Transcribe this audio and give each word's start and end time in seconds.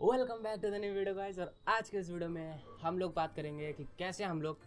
Welcome 0.00 0.42
back 0.42 0.60
to 0.62 0.68
the 0.70 0.74
new 0.74 0.92
video 0.94 1.14
guys 1.14 1.38
और 1.38 1.52
आज 1.68 1.88
के 1.90 1.96
इस 1.98 2.10
वीडियो 2.10 2.28
में 2.30 2.60
हम 2.82 2.98
लोग 2.98 3.14
बात 3.14 3.34
करेंगे 3.36 3.72
कि 3.72 3.84
कैसे 3.98 4.24
हम 4.24 4.42
लोग 4.42 4.58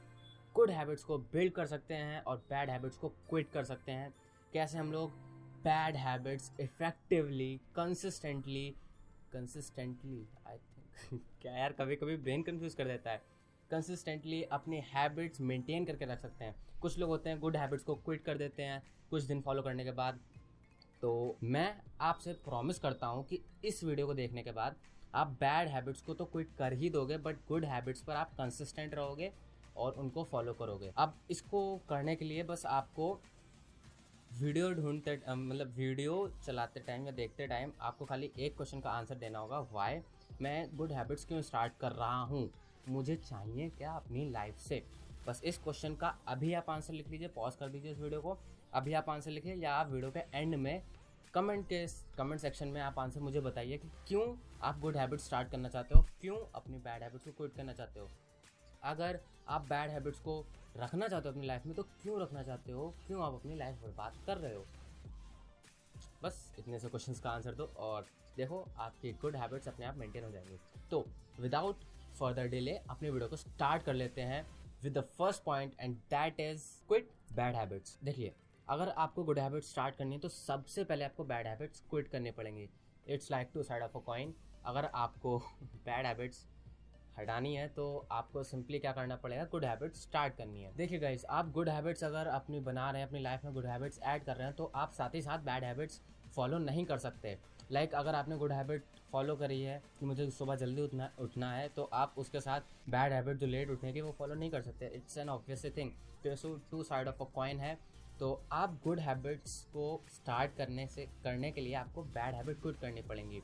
गुड 0.55 0.71
हैबिट्स 0.71 1.03
को 1.03 1.17
बिल्ड 1.33 1.53
कर 1.53 1.65
सकते 1.65 1.93
हैं 1.93 2.21
और 2.21 2.37
बैड 2.49 2.69
हैबिट्स 2.69 2.97
को 2.97 3.09
क्विट 3.29 3.51
कर 3.51 3.63
सकते 3.63 3.91
हैं। 3.91 4.13
कैसे 4.53 4.77
हम 4.77 4.91
लोग 4.91 5.11
bad 5.63 5.95
habits 5.97 6.51
effectively 6.59 7.55
consistently 7.75 8.67
consistently 9.33 10.25
I 10.47 10.57
think 10.57 11.21
क्या 11.41 11.55
यार 11.57 11.73
कभी 11.79 11.95
कभी 11.95 12.17
ब्रेन 12.17 12.43
कंफ्यूज 12.43 12.75
कर 12.75 12.87
देता 12.87 13.11
है। 13.11 13.21
कंसिस्टेंटली 13.71 14.43
अपनी 14.51 14.83
हैबिट्स 14.93 15.41
मेंटेन 15.41 15.85
करके 15.85 16.05
रख 16.05 16.19
सकते 16.19 16.45
हैं। 16.45 16.55
कुछ 16.81 16.99
लोग 16.99 17.09
होते 17.09 17.29
हैं 17.29 17.39
गुड 17.39 17.57
हैबिट्स 17.57 17.83
को 17.83 17.95
क्विट 17.95 18.23
कर 18.25 18.37
देते 18.37 18.63
हैं, 18.63 18.83
कुछ 19.09 19.23
दिन 19.23 19.41
फॉलो 19.41 19.61
करने 19.61 19.83
के 19.83 19.91
बाद। 19.93 20.19
तो 21.01 21.37
मैं 21.43 21.75
आपसे 22.01 22.33
प्रॉमिस 22.45 22.79
करता 22.79 23.07
हूँ 23.07 23.25
कि 23.25 23.43
इस 23.65 23.83
वीडियो 23.83 24.07
को 24.07 24.13
देखने 24.13 24.43
के 24.43 24.51
बाद 24.53 24.75
आप 25.13 25.27
बैड 25.39 25.67
हैबिट्स 25.67 26.01
को 26.01 26.13
तो 26.13 26.25
क्विट 26.25 26.49
कर 26.57 26.73
ही 26.73 26.89
दोगे 26.89 27.17
बट 27.19 27.37
गुड 27.47 27.65
हैबिट्स 27.65 28.01
पर 28.01 28.13
आप 28.13 28.33
कंसिस्टेंट 28.33 28.93
रहोगे 28.95 29.31
और 29.77 29.93
उनको 29.93 30.23
फॉलो 30.23 30.53
करोगे। 30.53 30.91
अब 30.97 31.13
इसको 31.31 31.61
करने 31.89 32.15
के 32.15 32.25
लिए 32.25 32.43
बस 32.43 32.65
आपको 32.67 33.13
वीडियो 34.31 34.71
ढूंढते 34.73 35.15
मतलब 35.29 35.73
वीडियो 35.77 36.27
चलाते 36.45 36.79
टाइम 36.79 37.05
या 37.05 37.11
देखते 37.11 37.47
टाइम 37.47 37.71
आपको 37.81 38.05
खाली 38.05 38.31
एक 38.37 38.55
क्वेश्चन 38.55 38.79
का 38.79 38.89
आंसर 38.89 39.15
देना 39.15 39.39
होगा 39.39 39.59
वाई 39.71 40.01
मैं 40.41 40.77
गुड 40.77 40.91
हैबिट्स 40.91 41.25
क्यों 41.25 41.41
स्टार्ट 41.41 41.73
कर 41.81 41.91
रहा 41.91 42.21
हूँ? 42.21 42.49
मुझे 42.89 43.15
चाहिए 43.17 43.69
क्या 43.69 43.91
अपनी 43.93 44.29
लाइफ 44.31 44.57
से? 44.59 44.83
बस 45.27 45.41
इस 45.45 45.57
क्वेश्चन 45.57 45.95
का 45.95 46.15
अभी 46.27 46.53
आप 46.53 46.69
आंसर 46.69 46.93
लिख 46.93 47.09
लीजिए 47.09 47.27
पॉज 47.27 47.55
कर 47.55 47.69
दीजिए 47.69 47.91
इस 47.91 47.99
वीडियो 47.99 48.21
को। 48.21 48.37
अभी 48.73 48.93
आप 48.93 49.09
आंसर 49.09 49.31
लिखिए 49.31 49.55
या 49.55 49.73
आप 49.75 49.89
वीडियो 49.89 50.11
के 50.11 50.19
एंड 50.33 50.55
में 50.55 50.81
कमेंट 51.33 51.67
के 51.67 51.87
कमेंट 52.17 52.41
सेक्शन 52.41 52.67
में 52.67 52.81
आप 52.81 52.99
आंसर 52.99 53.19
मुझे 53.19 53.39
बताइए 53.39 53.77
कि 53.77 53.87
क्यों 54.07 54.37
आप 54.61 54.79
गुड 54.79 54.97
हैबिट 54.97 55.19
स्टार्ट 55.19 55.51
करना 55.51 55.69
चाहते 55.69 55.97
हो? 55.97 56.05
क्यों 56.21 56.37
अपनी 56.55 56.77
बैड 56.77 57.03
हैबिट्स 57.03 57.25
को 57.25 57.31
क्विट 57.31 57.53
करना 57.53 57.73
चाहते 57.73 57.99
हो? 57.99 58.09
अगर 58.83 59.19
आप 59.47 59.61
बैड 59.61 59.89
हैबिट्स 59.89 60.19
को 60.19 60.45
रखना 60.77 61.07
चाहते 61.07 61.29
हो 61.29 61.33
अपनी 61.33 61.47
लाइफ 61.47 61.65
में 61.65 61.75
तो 61.75 61.83
क्यों 61.83 62.21
रखना 62.21 62.43
चाहते 62.43 62.71
हो? 62.71 62.95
क्यों 63.07 63.23
आप 63.23 63.33
अपनी 63.33 63.55
लाइफ 63.55 63.81
बर्बाद 63.81 64.17
कर 64.25 64.37
रहे 64.37 64.55
हो? 64.55 64.65
बस 66.23 66.55
इतने 66.59 66.79
से 66.79 66.89
क्वेश्चंस 66.89 67.19
का 67.19 67.29
आंसर 67.29 67.55
दो 67.55 67.65
और 67.65 68.05
देखो 68.37 68.65
आपकी 68.77 69.11
गुड 69.11 69.35
हैबिट्स 69.35 69.67
अपने 69.67 69.85
आप 69.85 69.97
मेंटेन 69.97 70.23
हो 70.23 70.31
जाएँगे। 70.31 70.59
तो 70.91 71.05
विदाउट 71.39 71.83
फर्दर 72.19 72.47
डिले 72.47 72.77
अपने 72.89 73.09
वीडियो 73.09 73.29
को 73.29 73.35
स्टार्ट 73.35 73.83
कर 73.83 73.93
लेते 73.93 74.21
हैं 74.21 74.45
with 74.83 74.97
the 74.97 75.01
first 75.17 75.43
point 75.43 75.75
and 75.79 75.95
that 75.95 76.39
is 76.39 76.63
quit 76.87 77.09
bad 77.33 77.55
habits 77.55 77.99
देखिए 78.03 78.33
अगर 78.71 78.89
आपको 78.97 79.23
गुड 79.23 79.39
हैबिट्स 79.39 79.69
स्टार्ट 79.69 79.95
करनी 79.95 80.15
है 80.15 80.19
तो 80.21 80.29
सबसे 80.29 80.83
पहले 80.83 81.05
आपको 81.05 81.23
बैड 81.23 81.47
हैबिट्स 81.47 81.81
क्विट 81.89 82.07
करने 82.07 82.31
पड़ेंगे। 82.31 82.67
It's 83.07 83.31
like 83.31 83.49
two 83.53 83.63
side 83.63 83.83
of 83.83 83.97
a 83.97 83.99
coin 84.01 84.33
अगर 84.65 84.85
आपको 84.85 85.37
बैड 85.85 86.05
हैबिट्स 86.05 86.45
हटानी 87.17 87.53
है 87.55 87.67
तो 87.69 87.85
आपको 88.11 88.43
सिंपली 88.43 88.79
क्या 88.79 88.91
करना 88.91 89.15
पड़ेगा? 89.15 89.43
गुड 89.51 89.65
हैबिट्स 89.65 90.01
स्टार्ट 90.01 90.35
करनी 90.35 90.61
है। 90.63 90.71
देखिए 90.77 90.99
गाइस 90.99 91.25
आप 91.29 91.51
गुड 91.51 91.69
हैबिट्स 91.69 92.03
अगर 92.03 92.27
अपनी 92.29 92.59
बना 92.61 92.89
रहे 92.91 93.01
हैं 93.01 93.07
अपनी 93.07 93.19
लाइफ 93.19 93.43
में 93.45 93.53
गुड 93.53 93.65
हैबिट्स 93.65 93.99
ऐड 94.03 94.23
कर 94.25 94.35
रहे 94.35 94.47
हैं 94.47 94.55
तो 94.55 94.71
आप 94.75 94.91
साथ 94.93 95.15
ही 95.15 95.21
साथ 95.21 95.39
बैड 95.45 95.63
हैबिट्स 95.63 96.01
फॉलो 96.35 96.57
नहीं 96.59 96.85
कर 96.85 96.97
सकते। 96.99 97.37
लाइक 97.71 97.89
like, 97.89 97.99
अगर 97.99 98.15
आपने 98.15 98.37
गुड 98.37 98.51
हैबिट 98.51 98.83
फॉलो 99.11 99.35
करी 99.35 99.61
है 99.61 99.81
कि 99.99 100.05
मुझे 100.05 100.29
सुबह 100.31 100.55
जल्दी 100.55 100.81
उठना 100.81 101.09
उठना 101.19 101.53
है 101.53 101.67
तो 101.69 101.89
आप 101.93 102.15
उसके 102.17 102.39
साथ 102.41 102.89
बैड 102.89 103.13
हैबिट 103.13 103.37
जो 103.37 103.47
लेट 103.47 103.69
उठने 103.69 103.93
की 103.93 104.01
वो 104.01 104.11
फॉलो 104.11 104.35
नहीं 104.35 104.49
कर 104.51 104.61
सकते। 104.61 104.91
It's 104.95 105.17
an 105.17 105.29
obvious 105.29 105.65
thing 105.77 105.91
two 106.71 106.83
side 106.83 107.07
of 107.07 107.23
a 107.23 107.25
coin 107.35 107.59
है। 107.59 107.77
तो 108.21 108.41
आप 108.51 108.73
गुड 108.83 108.99
हैबिट्स 108.99 109.53
को 109.73 109.85
स्टार्ट 110.09 110.51
करने 110.57 110.85
से, 110.87 111.05
करने 111.23 111.51
के 111.51 111.61
लिए 111.61 111.73
आपको 111.75 112.01
बैड 112.03 112.35
हैबिट 112.35 112.61
क्विट 112.61 112.75
करनी 112.79 113.01
पड़ेंगी। 113.01 113.41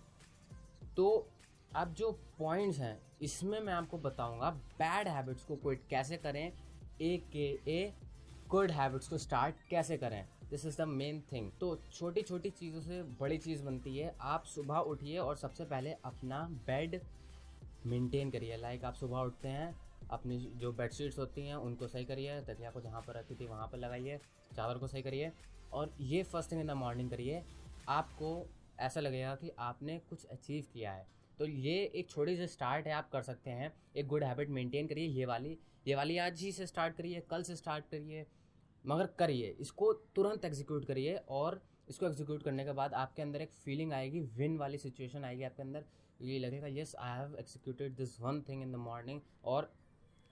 तो 0.97 1.27
अब 1.75 1.93
जो 1.93 2.11
पॉइंट्स 2.39 2.79
हैं, 2.79 2.97
इसमें 3.21 3.59
मैं 3.59 3.73
आपको 3.73 3.97
बताऊँगा 3.97 4.49
बैड 4.79 5.07
हैबिट्स 5.07 5.43
को 5.43 5.55
क्विट 5.55 5.81
कैसे 5.89 6.17
करें 6.17 6.45
A 7.01 7.17
K 7.33 7.47
A 7.69 7.93
good 8.49 8.71
habits 8.71 9.07
को 9.07 9.17
स्टार्ट 9.17 9.55
कैसे 9.69 9.97
करें। 9.97 10.23
This 10.49 10.65
is 10.65 10.77
the 10.77 10.87
main 10.87 11.23
thing 11.31 11.51
तो 11.59 11.75
छोटी 11.91 12.21
छोटी 12.21 12.49
चीज़ों 12.51 12.81
से 12.81 13.01
बड़ी 13.19 13.37
चीज़ 13.37 13.63
बनती 13.63 13.97
है, 13.97 14.15
आप 14.21 14.43
सुबह 14.45 14.77
उठिए 14.77 15.17
और 15.17 15.35
सबसे 15.37 15.65
पहले 15.65 15.93
अपना 16.05 16.47
बेड 16.67 17.01
मेंटेन 17.85 18.31
करिए। 18.31 18.57
लाइक 18.57 18.85
आप 18.85 18.93
सुबह 18.93 19.19
उठते 19.19 19.47
हैं 19.47 19.75
अपनी 20.11 20.37
जो 20.55 20.71
बेडशीट्स 20.71 21.19
होती 21.19 21.45
हैं, 21.47 21.55
उनको 21.55 21.87
सही 21.87 22.05
करिए 22.05 22.39
तकिया 22.41 22.71
को 22.71 22.81
जहाँ 22.81 23.01
पर 23.01 23.13
रखी 23.13 23.35
थी 23.35 23.47
वहाँ 23.47 23.67
पर 23.67 23.77
लगाइए, 23.77 24.19
चादर 24.55 24.77
को 24.77 24.87
सही 24.87 25.01
करिए। 25.01 25.31
और 25.73 25.93
ये 26.01 26.23
first 26.23 26.51
thing 26.51 26.61
in 26.61 26.67
the 26.67 26.71
morning 26.71 27.09
करिए। 27.09 27.43
आपको 27.89 28.47
ऐसा 28.79 28.99
लगेगा 28.99 29.35
कि 29.35 29.51
आपने 29.59 29.97
कुछ 29.99 30.25
अचीव 30.25 30.65
किया 30.73 30.91
है। 30.91 31.05
तो 31.39 31.45
ये 31.45 31.73
एक 31.95 32.09
छोटी 32.09 32.35
सी 32.37 32.47
स्टार्ट 32.47 32.87
है, 32.87 32.93
आप 32.93 33.09
कर 33.09 33.21
सकते 33.21 33.49
हैं। 33.49 33.73
एक 33.95 34.07
गुड 34.07 34.23
हैबिट 34.23 34.49
मेंटेन 34.49 34.87
करिए 34.87 35.07
ये 35.07 35.25
वाली। 35.25 35.57
ये 35.87 35.95
वाली 35.95 36.17
आज 36.17 36.41
ही 36.41 36.51
से 36.51 36.67
स्टार्ट 36.67 36.95
करिए, 36.95 37.21
कल 37.21 37.43
से 37.43 37.55
स्टार्ट 37.55 37.85
करिए, 37.85 38.25
मगर 38.85 39.07
करिए। 39.19 39.55
इसको 39.59 39.93
तुरंत 39.93 40.45
एग्जीक्यूट 40.45 40.85
करिए 40.85 41.15
और 41.29 41.61
इसको 41.89 42.05
एग्जीक्यूट 42.05 42.43
करने 42.43 42.65
के 42.65 42.71
बाद 42.71 42.93
आपके 42.93 43.21
अंदर 43.21 43.41
एक 43.41 43.53
फीलिंग 43.55 43.93
आएगी 43.93 44.19
विन 44.19 44.57
वाली 44.57 44.77
सिचुएशन 44.77 45.23
आएगी 45.23 45.43
आपके 45.43 45.61
अंदर। 45.61 45.85
ये 46.21 46.39
लगेगा 46.39 46.67
yes 46.67 46.95
I 46.95 47.17
have 47.19 47.35
executed 47.35 47.95
this 47.95 48.19
one 48.21 48.41
thing 48.41 48.61
in 48.63 48.71
the 48.71 48.75
morning 48.75 49.21
और 49.43 49.71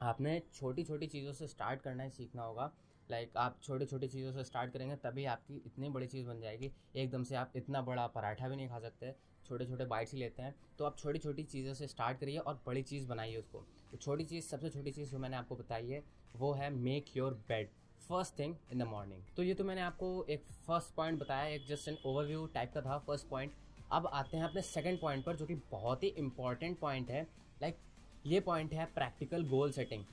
आपने 0.02 0.42
छोटी 0.54 0.84
छोटी 0.84 1.08
चीज़ों 1.08 1.32
से 1.34 1.48
स्टार्ट 1.48 1.82
करना 1.82 2.04
ही 2.04 2.10
सीखना 2.10 2.44
होगा। 2.44 2.72
लाइक 3.10 3.28
like, 3.28 3.38
आप 3.38 3.60
छोटी 3.64 3.86
छोटी 3.86 4.08
चीज़ों 4.08 4.32
से 4.32 4.44
स्टार्ट 4.44 4.72
करेंगे 4.74 4.96
तभी 4.96 5.26
आपकी 5.26 5.62
इतनी 5.66 5.90
बड़ी 5.90 6.08
चीज़ 6.08 6.28
बन 6.28 6.40
जाएगी। 6.42 6.72
एकदम 6.96 7.24
से 7.24 7.36
आप 7.36 7.52
इतना 7.56 7.82
बड़ा 7.82 8.06
पराठा 8.08 8.48
भी 8.50 8.56
नहीं 8.56 8.70
खा 8.70 8.80
सकते 8.80 9.14
छोटे 9.46 9.66
छोटे 9.66 9.86
बाइट्स 9.86 10.14
ही 10.14 10.20
लेते 10.20 10.42
हैं। 10.42 10.56
तो 10.78 10.86
आप 10.86 10.98
छोटी 10.98 11.20
छोटी 11.20 11.44
चीज़ों 11.44 11.74
से 11.74 11.88
स्टार्ट 11.88 12.20
करिए 12.20 12.38
और 12.38 12.62
बड़ी 12.66 12.84
चीज़ 12.84 13.08
बनाइए 13.08 13.36
उसको। 13.38 13.64
तो 13.92 13.98
छोटी 13.98 14.24
चीज़ 14.26 14.46
सबसे 14.46 14.70
छोटी 14.70 14.92
चीज़ 14.92 15.12
जो 15.12 15.20
मैंने 15.20 15.38
आपको 15.38 15.56
बताई 15.56 15.88
है 15.88 16.04
वो 16.36 16.52
है 16.54 16.70
make 16.72 17.16
your 17.18 17.34
bed 17.48 17.70
first 18.08 18.40
thing 18.40 18.56
in 18.72 18.80
the 18.80 18.88
morning 18.88 19.22
तो 19.38 19.44
ये 19.44 19.54
तो 19.54 19.64
मैंने 19.64 19.82
आपको 19.82 20.26
एक 20.30 20.44
फ़र्स्ट 20.68 20.96
पॉइंट 20.96 21.20
बताया 21.20 21.46
एक 21.46 21.66
जस्ट 21.68 21.88
एन 21.88 21.98
ओवरव्यू 22.06 22.46
टाइप 22.54 22.74
का 22.74 22.82
था 22.82 22.98
फ़र्स्ट 22.98 23.28
पॉइंट 23.28 23.54
अब 23.92 24.08
आते 24.08 24.38
हैं 24.38 24.44
अपने 24.44 24.62
सेकेंड 24.64 25.00
पॉइंट 25.02 25.26
पर 25.26 25.36
जो 25.36 25.46
कि 25.46 25.56
बहुत 25.72 26.04
ही 26.04 26.08
इंपॉर्टेंट 26.10 26.80
पॉइंट 26.80 27.10
है। 27.12 27.28
ये 28.26 28.40
पॉइंट 28.40 28.74
है 28.74 28.86
practical 28.86 29.44
goal 29.48 29.72
setting 29.72 30.04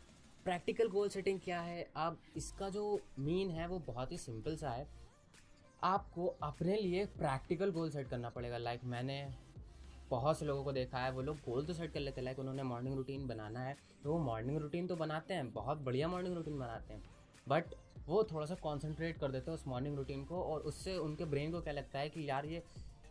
practical 0.44 0.88
goal 0.88 1.08
setting 1.08 1.38
क्या 1.40 1.60
है? 1.60 1.86
अब 1.96 2.16
इसका 2.36 2.68
जो 2.68 3.00
मीन 3.18 3.50
है, 3.50 3.66
वो 3.68 3.78
बहुत 3.78 4.12
ही 4.12 4.18
सिंपल 4.18 4.56
सा 4.56 4.70
है. 4.70 4.86
आपको 5.82 6.26
अपने 6.42 6.76
लिए 6.76 7.04
प्रैक्टिकल 7.08 7.70
गोल 7.70 7.90
सेट 7.90 8.08
करना 8.08 8.30
पड़ेगा. 8.30 8.58
लाइक 8.58 8.84
मैंने 8.84 9.16
बहुत 10.10 10.38
से 10.38 10.46
लोगों 10.46 10.64
को 10.64 10.72
देखा 10.72 10.98
है, 10.98 11.12
वो 11.12 11.22
लोग 11.22 11.36
गोल 11.38 11.66
तो 11.66 11.74
सेट 11.74 11.92
कर 11.92 12.00
लेते 12.00 12.20
हैं. 12.20 12.24
लाइक 12.24 12.38
उन्होंने 12.38 12.62
मॉर्निंग 12.62 12.96
रूटीन 12.96 13.26
बनाना 13.26 13.60
है. 13.60 13.76
तो 14.04 14.12
वो 14.12 14.18
मॉर्निंग 14.20 14.58
रूटीन 14.58 14.86
तो 14.86 14.96
बनाते 14.96 15.34
हैं, 15.34 15.52
बहुत 15.52 15.78
बढ़िया 15.80 16.08
मॉर्निंग 16.08 16.34
रूटीन 16.36 16.58
बनाते 16.58 16.94
हैं. 16.94 17.02
बट 17.46 17.74
वो 18.08 18.22
थोड़ा 18.24 18.46
सा 18.46 18.54
कॉन्सेंट्रेट 18.62 19.18
कर 19.18 19.30
देते 19.30 19.50
हैं 19.50 19.58
उस 19.58 19.66
मॉर्निंग 19.68 19.96
रूटीन 19.96 20.24
को 20.24 20.42
और 20.42 20.60
उससे 20.62 20.96
उनके 20.98 21.24
ब्रेन 21.26 21.52
को 21.52 21.60
क्या 21.60 21.72
लगता 21.72 21.98
है 21.98 22.08
कि 22.08 22.28
यार 22.28 22.46
ये 22.46 22.62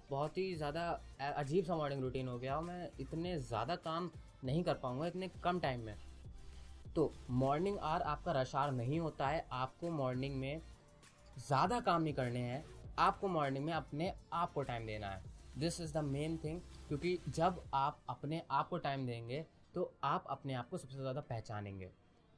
बहुत 0.10 0.38
ही 0.38 0.54
ज़्यादा 0.56 0.90
अजीब 1.22 1.66
सा 1.66 1.76
मॉर्निंग 1.76 2.02
रूटीन 2.02 2.28
हो 2.28 2.38
गया 2.40 2.56
और 2.58 2.64
मैं 2.64 2.90
इतने 3.00 3.40
ज़्यादा 3.40 3.76
काम 3.78 4.10
नहीं 4.44 4.64
कर 4.64 4.74
पाऊँगा 4.76 5.08
इतने 5.08 5.30
कम 5.44 5.60
टाइम 5.60 5.82
में। 5.82 5.96
तो 6.96 7.12
मॉर्निंग 7.32 7.78
आर 7.80 8.02
आपका 8.04 8.32
रश 8.32 8.56
आर 8.56 8.72
नहीं 8.74 9.00
होता 9.00 9.28
है, 9.28 9.46
आपको 9.52 9.90
मॉर्निंग 9.92 10.36
में 10.36 10.62
ज़्यादा 11.40 11.80
काम 11.80 12.02
नहीं 12.02 12.14
करने 12.14 12.40
हैं, 12.42 12.64
आपको 13.00 13.28
मॉर्निंग 13.30 13.66
में 13.66 13.74
अपने 13.74 14.14
आप 14.34 14.54
को 14.54 14.64
टाइम 14.64 14.86
देना 14.86 15.08
है। 15.08 15.22
This 15.58 15.80
is 15.82 15.94
the 15.94 16.04
main 16.06 16.38
thing 16.44 16.60
क्योंकि 16.88 17.18
जब 17.30 17.64
आप 17.74 18.00
अपने 18.10 18.42
आप 18.52 18.70
को 18.70 18.78
टाइम 18.80 19.06
देंगे 19.08 19.46
तो 19.74 19.92
आप 20.04 20.26
अपने 20.30 20.54
आप 20.54 20.70
को 20.70 20.78
सबसे 20.78 20.98
ज़्यादा 20.98 21.22
पहचानेंगे। 21.22 21.90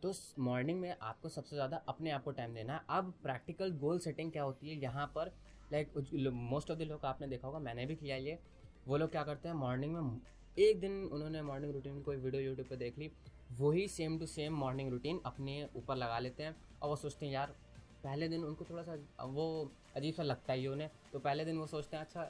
तो 0.03 0.11
मॉर्निंग 0.39 0.79
में 0.79 0.95
आपको 1.01 1.29
सबसे 1.29 1.55
ज़्यादा 1.55 1.77
अपने 1.87 2.11
आप 2.11 2.23
को 2.23 2.31
टाइम 2.31 2.53
देना 2.53 2.73
है। 2.73 2.81
अब 2.89 3.13
प्रैक्टिकल 3.23 3.71
गोल 3.79 3.99
सेटिंग 3.99 4.31
क्या 4.31 4.43
होती 4.43 4.69
है? 4.69 4.75
यहाँ 4.77 5.05
पर 5.15 5.31
लाइक 5.71 5.93
मोस्ट 6.25 6.71
ऑफ़ 6.71 6.79
द 6.79 6.81
लोग 6.83 7.05
आपने 7.05 7.27
देखा 7.27 7.47
होगा, 7.47 7.59
मैंने 7.59 7.85
भी 7.85 7.95
किया 7.95 8.15
ये। 8.17 8.39
वो 8.87 8.97
लोग 8.97 9.11
क्या 9.11 9.23
करते 9.23 9.49
हैं 9.49 9.55
मॉर्निंग 9.55 9.93
में 9.93 10.19
एक 10.57 10.79
दिन 10.79 11.03
उन्होंने 11.05 11.41
मॉर्निंग 11.41 11.73
रूटीन 11.73 12.01
कोई 12.01 12.15
वीडियो 12.15 12.41
यूट्यूब 12.41 12.67
पर 12.69 12.75
देख 12.75 12.97
ली, 12.97 13.11
वही 13.51 13.87
same 13.87 14.17
to 14.19 14.25
same 14.25 14.53
morning 14.55 14.89
routine 14.91 15.19
अपने 15.25 15.67
ऊपर 15.75 15.95
लगा 15.95 16.19
लेते 16.19 16.43
हैं। 16.43 16.55
और 16.81 16.89
वो 16.89 16.95
सोचते 16.95 17.25
हैं, 17.25 17.33
यार, 17.33 17.55
पहले 18.03 18.27
दिन 18.29 18.43
उनको 18.43 18.65
थोड़ा 18.65 18.83
सा 18.83 19.23
वो 19.25 19.71
अजीब 19.95 20.13
सा 20.13 20.23
लगता 20.23 20.53
ही 20.53 20.67
उन्हें 20.67 20.89
तो 21.13 21.19
पहले 21.19 21.45
दिन 21.45 21.57
वो 21.57 21.67
सोचते 21.67 21.97
हैं 21.97 22.03
अच्छा 22.05 22.23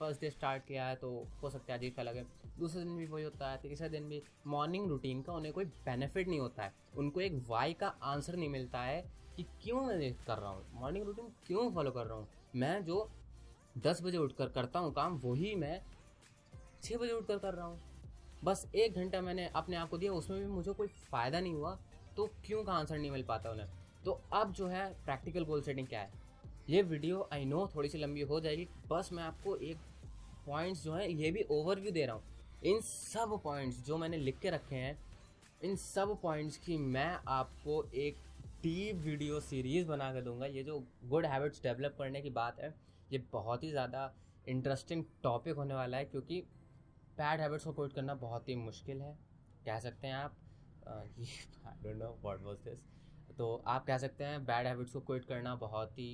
फ़र्स्ट 0.00 0.20
डे 0.20 0.30
स्टार्ट 0.30 0.64
किया 0.66 0.86
है 0.86 0.94
तो 0.96 1.10
हो 1.42 1.50
सकता 1.50 1.72
है 1.72 1.78
अजीब 1.78 1.92
सा 1.92 2.02
लगे। 2.02 2.22
दूसरे 2.58 2.82
दिन 2.84 2.96
भी 2.96 3.06
वही 3.06 3.24
होता 3.24 3.50
है, 3.50 3.58
तीसरे 3.58 3.88
दिन 3.88 4.08
भी 4.08 4.22
मॉर्निंग 4.46 4.88
रूटीन 4.88 5.22
का 5.22 5.32
उन्हें 5.32 5.52
कोई 5.54 5.64
बेनिफिट 5.64 6.28
नहीं 6.28 6.40
होता 6.40 6.62
है। 6.62 6.72
उनको 6.96 7.20
एक 7.20 7.42
वाई 7.48 7.72
का 7.72 7.88
आंसर 8.04 8.36
नहीं 8.36 8.48
मिलता 8.48 8.82
है 8.82 9.02
कि 9.36 9.42
क्यों 9.62 9.82
मैं 9.82 10.12
कर 10.16 10.38
रहा 10.38 10.50
हूँ। 10.50 10.80
मॉर्निंग 10.80 11.04
रूटीन 11.06 11.28
क्यों 11.46 11.70
फॉलो 11.72 11.90
कर 11.90 12.06
रहा 12.06 12.18
हूँ? 12.18 12.28
मैं 12.56 12.84
जो 12.84 13.08
दस 13.78 14.02
बजे 14.02 14.18
उठकर 14.18 14.48
करता 14.48 14.78
हूँ 14.78 14.92
काम, 14.92 15.18
वही 15.18 15.54
मैं 15.54 15.80
छः 16.82 16.96
बजे 16.96 17.12
उठकर 17.12 17.38
कर 17.38 17.54
रहा 17.54 17.66
हूँ। 17.66 17.80
बस 18.44 18.66
एक 18.74 18.94
घंटा 18.94 19.20
मैंने 19.20 19.46
अपने 19.48 19.76
आप 19.76 19.90
को 19.90 19.98
दिया, 19.98 20.12
उसमें 20.12 20.38
भी 20.40 20.46
मुझे 20.46 20.72
कोई 20.72 20.88
फ़ायदा 20.88 21.40
नहीं 21.40 21.54
हुआ 21.54 21.78
तो 22.16 22.26
क्यों 22.46 22.62
का 22.64 22.72
आंसर 22.72 22.98
नहीं 22.98 23.10
मिल 23.10 23.22
पाता 23.24 23.50
उन्हें? 23.50 23.66
तो 24.04 24.20
अब 24.32 24.52
जो 24.52 24.66
है 24.68 24.88
प्रैक्टिकल 25.04 25.44
गोल 25.44 25.62
सेटिंग 25.62 25.86
क्या 25.88 26.00
है? 26.00 26.10
ये 26.68 26.82
वीडियो 26.82 27.28
आई 27.32 27.44
नो 27.44 27.68
थोड़ी 27.74 27.88
सी 27.88 27.98
लंबी 27.98 28.20
हो 28.22 28.40
जाएगी, 28.40 28.66
बस 28.88 29.10
मैं 29.12 29.22
आपको 29.22 29.56
एक 29.56 29.78
पॉइंट्स 30.46 30.82
जो 30.84 30.94
है, 30.94 31.12
ये 31.12 31.30
भी 31.30 31.42
ओवरव्यू 31.50 31.90
दे 31.92 32.04
रहा 32.06 32.14
हूँ। 32.14 32.22
इन 32.64 32.80
सब 32.80 33.40
पॉइंट्स 33.44 33.84
जो 33.86 33.96
मैंने 33.98 34.16
लिख 34.18 34.38
के 34.38 34.50
रखे 34.50 34.76
हैं, 34.76 34.98
इन 35.64 35.76
सब 35.76 36.16
पॉइंट्स 36.22 36.56
की 36.56 36.76
मैं 36.78 37.18
आपको 37.28 37.84
एक 37.96 38.16
डीप 38.62 38.96
वीडियो 38.96 39.40
सीरीज़ 39.40 39.86
बना 39.86 40.12
के 40.12 40.22
दूँगा। 40.22 40.46
ये 40.46 40.62
जो 40.62 40.78
गुड 41.04 41.26
हैबिट्स 41.26 41.62
डेवलप 41.62 41.94
करने 41.98 42.20
की 42.20 42.30
बात 42.30 42.60
है, 42.60 42.74
ये 43.12 43.18
बहुत 43.32 43.64
ही 43.64 43.70
ज़्यादा 43.70 44.12
इंटरेस्टिंग 44.48 45.04
टॉपिक 45.22 45.56
होने 45.56 45.74
वाला 45.74 45.96
है, 45.96 46.04
क्योंकि 46.04 46.42
बैड 47.20 47.40
हैबिट्स 47.40 47.64
को 47.64 47.72
कोट 47.72 47.92
करना 47.92 48.14
बहुत 48.16 48.48
ही 48.48 48.54
मुश्किल 48.56 49.00
है। 49.02 49.12
कह 49.66 49.78
सकते 49.80 50.06
हैं 50.06 50.14
आप 50.14 50.36
I 50.88 51.82
don't 51.82 51.96
know 51.96 52.06
what 52.22 52.42
was 52.42 52.56
this 52.58 52.84
तो 53.38 53.54
आप 53.68 53.86
कह 53.86 53.98
सकते 53.98 54.24
हैं 54.24 54.44
बैड 54.44 54.66
हैबिट्स 54.66 54.92
को 54.92 55.00
क्विट 55.02 55.24
करना 55.24 55.54
बहुत 55.56 55.98
ही 55.98 56.08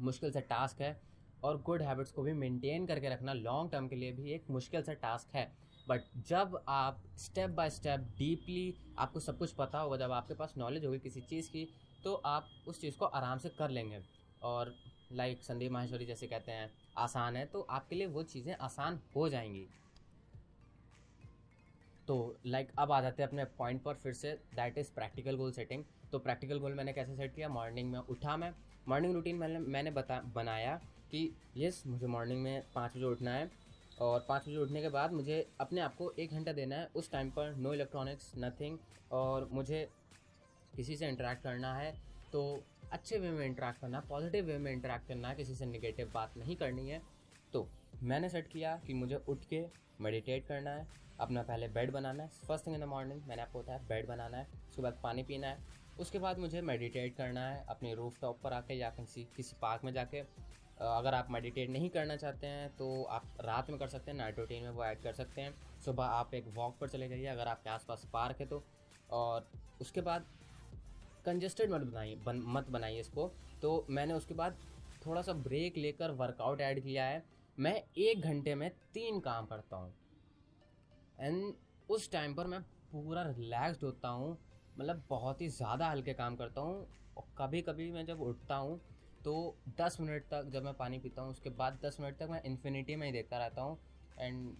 मुश्किल 0.00 0.30
सा 0.32 0.40
टास्क 0.50 0.80
है 0.80 1.00
और 1.44 1.60
गुड 1.62 1.82
हैबिट्स 1.82 2.12
को 2.12 2.22
भी 2.22 2.32
मेंटेन 2.34 2.86
करके 2.86 3.08
रखना 3.08 3.32
लॉन्ग 3.32 3.70
टर्म 3.72 3.88
के 3.88 3.96
लिए 3.96 4.12
भी 4.12 4.30
एक 4.32 4.50
मुश्किल 4.50 4.82
सा 4.82 4.94
टास्क 5.02 5.34
है। 5.34 5.44
बट 5.88 6.02
जब 6.28 6.58
आप 6.68 7.02
स्टेप 7.18 7.50
बाय 7.50 7.70
स्टेप 7.70 8.00
डीपली 8.18 8.74
आपको 8.98 9.20
सब 9.20 9.38
कुछ 9.38 9.52
पता 9.54 9.78
होगा, 9.78 9.96
जब 9.96 10.12
आपके 10.12 10.34
पास 10.34 10.54
नॉलेज 10.58 10.84
होगी 10.84 10.98
किसी 10.98 11.20
चीज़ 11.22 11.50
की 11.50 11.68
तो 12.04 12.14
आप 12.14 12.48
उस 12.68 12.80
चीज़ 12.80 12.96
को 12.98 13.04
आराम 13.06 13.38
से 13.38 13.48
कर 13.58 13.70
लेंगे। 13.70 14.00
और 14.42 14.74
लाइक 15.12 15.42
संदीप 15.42 15.72
माहेश्वरी 15.72 16.06
जैसे 16.06 16.26
कहते 16.26 16.52
हैं, 16.52 16.70
आसान 16.98 17.36
है 17.36 17.44
तो 17.46 17.60
आपके 17.70 17.96
लिए 17.96 18.06
वो 18.08 18.22
चीज़ें 18.24 18.54
आसान 18.54 19.00
हो 19.16 19.28
जाएँगी। 19.28 19.66
तो 22.10 22.36
लाइक 22.46 22.66
like, 22.66 22.78
अब 22.78 22.92
आ 22.92 23.00
जाते 23.00 23.22
हैं 23.22 23.28
अपने 23.28 23.44
पॉइंट 23.58 23.82
पर 23.82 23.94
फिर 23.94 24.12
से 24.12 24.30
that 24.54 24.78
is 24.78 24.90
practical 24.94 25.36
goal 25.36 25.52
setting 25.52 25.84
तो 26.12 26.18
प्रैक्टिकल 26.18 26.58
गोल 26.58 26.72
मैंने 26.74 26.92
कैसे 26.92 27.14
सेट 27.16 27.34
किया? 27.34 27.48
मॉर्निंग 27.48 27.90
में 27.92 27.98
उठा 27.98 28.36
मैं। 28.36 28.52
मॉर्निंग 28.88 29.14
रूटीन 29.14 29.36
मैंने 29.36 29.58
मैंने 29.58 29.90
बता 29.90 30.20
बनाया 30.34 30.74
कि 31.10 31.20
यस 31.56 31.82
मुझे 31.86 32.06
मॉर्निंग 32.06 32.42
में 32.42 32.62
पाँच 32.74 32.96
बजे 32.96 33.04
उठना 33.04 33.34
है 33.34 33.50
और 34.00 34.24
पाँच 34.28 34.42
बजे 34.42 34.56
उठने 34.56 34.82
के 34.82 34.88
बाद 34.88 35.12
मुझे 35.12 35.46
अपने 35.60 35.80
आप 35.80 35.94
को 35.96 36.10
एक 36.18 36.32
घंटा 36.32 36.52
देना 36.52 36.76
है। 36.76 36.88
उस 36.96 37.10
टाइम 37.12 37.30
पर 37.30 37.54
नो 37.56 37.74
इलेक्ट्रॉनिक्स 37.74 38.32
नथिंग 38.38 38.78
और 39.12 39.48
मुझे 39.52 39.88
किसी 40.76 40.96
से 40.96 41.08
इंटरेक्ट 41.08 41.42
करना 41.42 41.74
है। 41.74 41.92
तो 42.32 42.42
अच्छे 42.92 43.18
वे 43.18 43.30
में 43.30 43.46
इंटरेक्ट 43.46 43.80
करना 43.80 44.00
पॉजिटिव 44.08 44.46
वे 44.46 44.58
में 44.58 44.72
इंटरेक्ट 44.72 45.08
करना 45.08 45.34
किसी 45.34 45.54
से 45.54 45.66
निगेटिव 45.66 46.10
बात 46.14 46.36
नहीं 46.36 46.56
करनी 46.56 46.88
है। 46.88 47.02
तो 47.52 47.68
मैंने 48.02 48.28
सेट 48.28 48.46
किया 48.48 48.74
कि 48.86 48.94
मुझे 48.94 49.16
उठ 49.28 49.44
के 49.44 49.64
मेडिटेट 50.00 50.46
करना 50.46 50.70
है 50.70 50.86
अपना 51.20 51.42
पहले 51.42 51.68
बेड 51.68 51.90
बनाना 51.92 52.22
है। 52.22 52.28
First 52.46 52.66
thing 52.66 52.76
in 52.76 52.82
the 52.82 52.84
morning 52.84 53.22
मैंने 53.28 53.42
आपको 53.42 53.58
बताया 53.58 53.78
बेड 53.88 54.06
बनाना 54.08 54.36
है 54.36 54.46
सुबह 54.76 54.90
पानी 55.02 55.22
पीना 55.22 55.46
है 55.46 55.78
उसके 56.00 56.18
बाद 56.18 56.38
मुझे 56.38 56.60
मेडिटेट 56.62 57.16
करना 57.16 57.48
है 57.48 57.64
अपने 57.68 57.94
रूफ 57.94 58.20
टॉप 58.20 58.40
पर 58.42 58.52
आके 58.52 58.74
या 58.74 58.90
किसी 58.90 59.26
किसी 59.36 59.56
पार्क 59.62 59.84
में 59.84 59.92
जाके। 59.92 60.20
अगर 60.80 61.14
आप 61.14 61.30
मेडिटेट 61.30 61.70
नहीं 61.70 61.88
करना 61.90 62.16
चाहते 62.16 62.46
हैं 62.46 62.68
तो 62.76 63.02
आप 63.04 63.36
रात 63.40 63.70
में 63.70 63.78
कर 63.78 63.88
सकते 63.88 64.10
हैं 64.10 64.16
नाइट 64.18 64.38
रूटीन 64.38 64.62
में 64.62 64.70
वो 64.70 64.84
ऐड 64.84 65.02
कर 65.02 65.12
सकते 65.12 65.40
हैं। 65.40 65.54
सुबह 65.84 66.04
आप 66.04 66.34
एक 66.34 66.46
वॉक 66.54 66.78
पर 66.80 66.88
चले 66.88 67.08
जाइए 67.08 67.26
अगर 67.26 67.48
आपके 67.48 67.70
आसपास 67.70 68.06
पार्क 68.12 68.40
है 68.40 68.46
तो। 68.46 68.62
और 69.10 69.50
उसके 69.80 70.00
बाद 70.00 70.26
कंजेस्टेड 71.26 71.70
मत 71.70 71.80
बनाइए 71.82 72.14
बन, 72.16 72.42
मत 72.46 72.70
बनाइए 72.70 73.00
इसको। 73.00 73.30
तो 73.62 73.86
मैंने 73.90 74.14
उसके 74.14 74.34
बाद 74.34 74.56
थोड़ा 75.06 75.22
सा 75.22 75.32
ब्रेक 75.32 75.76
लेकर 75.76 76.10
वर्कआउट 76.12 76.60
ऐड 76.60 76.82
किया 76.82 77.04
है। 77.04 77.22
मैं 77.60 77.72
एक 77.98 78.20
घंटे 78.22 78.54
में 78.54 78.70
तीन 78.94 79.18
काम 79.20 79.46
करता 79.46 79.76
हूँ। 79.76 79.92
एंड 81.18 81.54
उस 81.88 82.10
टाइम 82.12 82.34
पर 82.34 82.46
मैं 82.46 82.60
पूरा 82.92 83.22
रिलैक्सड 83.22 83.84
होता 83.84 84.08
हूँ। 84.08 84.30
मतलब 84.78 85.02
बहुत 85.10 85.40
ही 85.40 85.48
ज़्यादा 85.48 85.88
हल्के 85.90 86.12
काम 86.14 86.36
करता 86.36 86.60
हूँ। 86.60 86.86
और 87.16 87.24
कभी 87.38 87.60
कभी 87.62 87.90
मैं 87.92 88.04
जब 88.06 88.20
उठता 88.22 88.56
हूँ 88.56 88.80
तो 89.24 89.34
10 89.80 90.00
मिनट 90.00 90.24
तक 90.30 90.48
जब 90.52 90.64
मैं 90.64 90.74
पानी 90.74 90.98
पीता 90.98 91.22
हूँ, 91.22 91.30
उसके 91.30 91.50
बाद 91.50 91.78
10 91.84 92.00
मिनट 92.00 92.18
तक 92.18 92.28
मैं 92.30 92.42
इन्फिनिटी 92.42 92.96
में 92.96 93.06
ही 93.06 93.12
देखता 93.12 93.38
रहता 93.38 93.62
हूँ। 93.62 93.78
And 94.18 94.56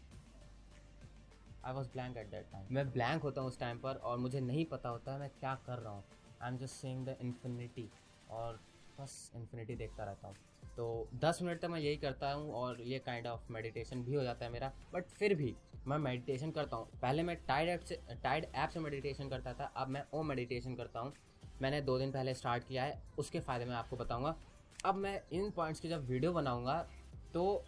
I 1.64 1.72
was 1.72 1.88
blank 1.88 2.16
at 2.16 2.30
that 2.30 2.50
time 2.52 2.74
मैं 2.74 2.90
ब्लैंक 2.92 3.22
होता 3.22 3.40
हूँ 3.40 3.48
उस 3.48 3.58
टाइम 3.60 3.78
पर 3.78 3.96
और 3.96 4.18
मुझे 4.18 4.40
नहीं 4.42 4.64
पता 4.66 4.88
होता 4.88 5.12
है 5.12 5.20
मैं 5.20 5.30
क्या 5.30 5.54
कर 5.66 5.78
रहा 5.78 5.92
हूँ। 5.92 6.04
I 6.42 6.50
am 6.50 6.58
just 6.58 6.74
saying 6.74 7.06
the 7.06 7.16
infinity 7.20 7.88
और 8.30 8.60
बस 9.00 9.30
इन्फिनिटी 9.36 9.76
देखता 9.76 10.04
रहता 10.04 10.28
हूँ। 10.28 10.36
तो 10.76 11.08
10 11.20 11.40
मिनट 11.42 11.60
तक 11.60 11.68
मैं 11.68 11.80
यही 11.80 11.96
करता 11.96 12.32
हूँ 12.32 12.52
और 12.54 12.80
ये 12.82 12.98
काइंड 12.98 13.26
ऑफ़ 13.26 13.52
मेडिटेशन 13.52 14.02
भी 14.02 14.14
हो 14.14 14.22
जाता 14.22 14.44
है 14.44 14.52
मेरा। 14.52 14.72
बट 14.94 15.04
फिर 15.08 15.34
भी 15.34 15.54
मैं 15.86 15.98
मेडिटेशन 15.98 16.50
करता 16.50 16.76
हूँ। 16.76 16.88
पहले 17.02 17.22
मैं 17.22 17.36
टाइड 17.48 17.68
ऐप 17.68 17.80
से 17.80 18.00
टाइड 18.22 18.46
ऐप 18.46 18.70
से 18.70 18.80
मेडिटेशन 18.80 19.28
करता 19.28 19.52
था, 19.52 19.64
अब 19.66 19.88
मैं 19.88 20.04
ओ 20.14 20.22
मेडिटेशन 20.22 20.74
करता 20.74 21.00
हूँ। 21.00 21.12
मैंने 21.62 21.80
दो 21.82 21.98
दिन 21.98 22.12
पहले 22.12 22.34
स्टार्ट 22.34 22.64
किया 22.64 22.84
है, 22.84 23.02
उसके 23.18 23.40
फ़ायदे 23.40 23.64
मैं 23.64 23.74
आपको 23.74 23.96
बताऊँगा। 23.96 24.36
अब 24.84 24.94
मैं 24.96 25.20
इन 25.32 25.50
पॉइंट्स 25.50 25.80
की 25.80 25.88
जब 25.88 26.06
वीडियो 26.08 26.32
बनाऊँगा 26.32 26.78
तो 27.34 27.64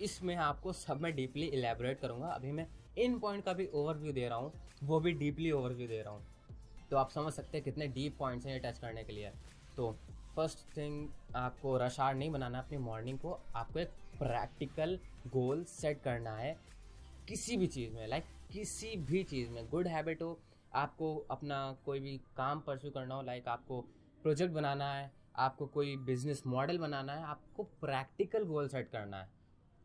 इसमें 0.00 0.34
आपको 0.36 0.72
सब 0.72 1.00
मैं 1.00 1.14
डीपली 1.16 1.46
इलेबोरेट 1.48 2.00
करूँगा। 2.00 2.28
अभी 2.28 2.52
मैं 2.52 2.66
इन 2.98 3.18
पॉइंट 3.18 3.44
का 3.44 3.52
भी 3.52 3.66
ओवरव्यू 3.66 4.12
दे 4.12 4.28
रहा 4.28 4.38
हूँ, 4.38 4.52
वो 4.82 5.00
भी 5.00 5.12
डीपली 5.14 5.50
ओवरव्यू 5.50 5.88
दे 5.88 6.00
रहा 6.02 6.12
हूँ। 6.12 6.26
तो 6.90 6.96
आप 6.96 7.10
समझ 7.10 7.32
सकते 7.32 7.56
हैं 7.58 7.64
कितने 7.64 7.86
डीप 7.88 8.16
पॉइंट्स 8.18 8.46
हैं 8.46 8.52
ये 8.52 8.58
टच 8.60 8.78
करने 8.78 9.04
के 9.04 9.12
लिए। 9.12 9.30
तो 9.76 9.96
फ़र्स्ट 10.36 10.58
थिंग 10.76 11.08
आपको 11.36 11.76
रश 11.78 11.98
आर 12.00 12.14
नहीं 12.14 12.30
बनाना 12.30 12.58
अपनी 12.58 12.78
मॉर्निंग 12.78 13.18
को, 13.18 13.30
आपको 13.56 13.78
एक 13.78 13.90
प्रैक्टिकल 14.18 14.98
गोल 15.26 15.64
सेट 15.64 16.02
करना 16.02 16.36
है 16.36 16.56
किसी 17.28 17.56
भी 17.56 17.66
चीज़ 17.66 17.94
में 17.94 18.06
लाइक 18.06 18.24
किसी 18.52 18.96
भी 18.96 19.22
चीज़ 19.24 19.50
में। 19.50 19.68
गुड 19.70 19.86
हैबिट 19.86 20.22
हो, 20.22 20.38
आपको 20.74 21.16
अपना 21.30 21.76
कोई 21.84 22.00
भी 22.00 22.16
काम 22.36 22.60
परस्यू 22.60 22.90
करना 22.90 23.14
हो 23.14 23.22
लाइक 23.22 23.48
आपको 23.48 23.80
प्रोजेक्ट 24.22 24.54
बनाना 24.54 24.92
है, 24.94 25.10
आपको 25.36 25.66
कोई 25.66 25.96
बिज़नेस 25.96 26.42
मॉडल 26.46 26.78
बनाना 26.78 27.14
है, 27.14 27.24
आपको 27.24 27.62
प्रैक्टिकल 27.62 28.44
गोल 28.44 28.68
सेट 28.68 28.90
करना 28.90 29.22
है। 29.22 29.28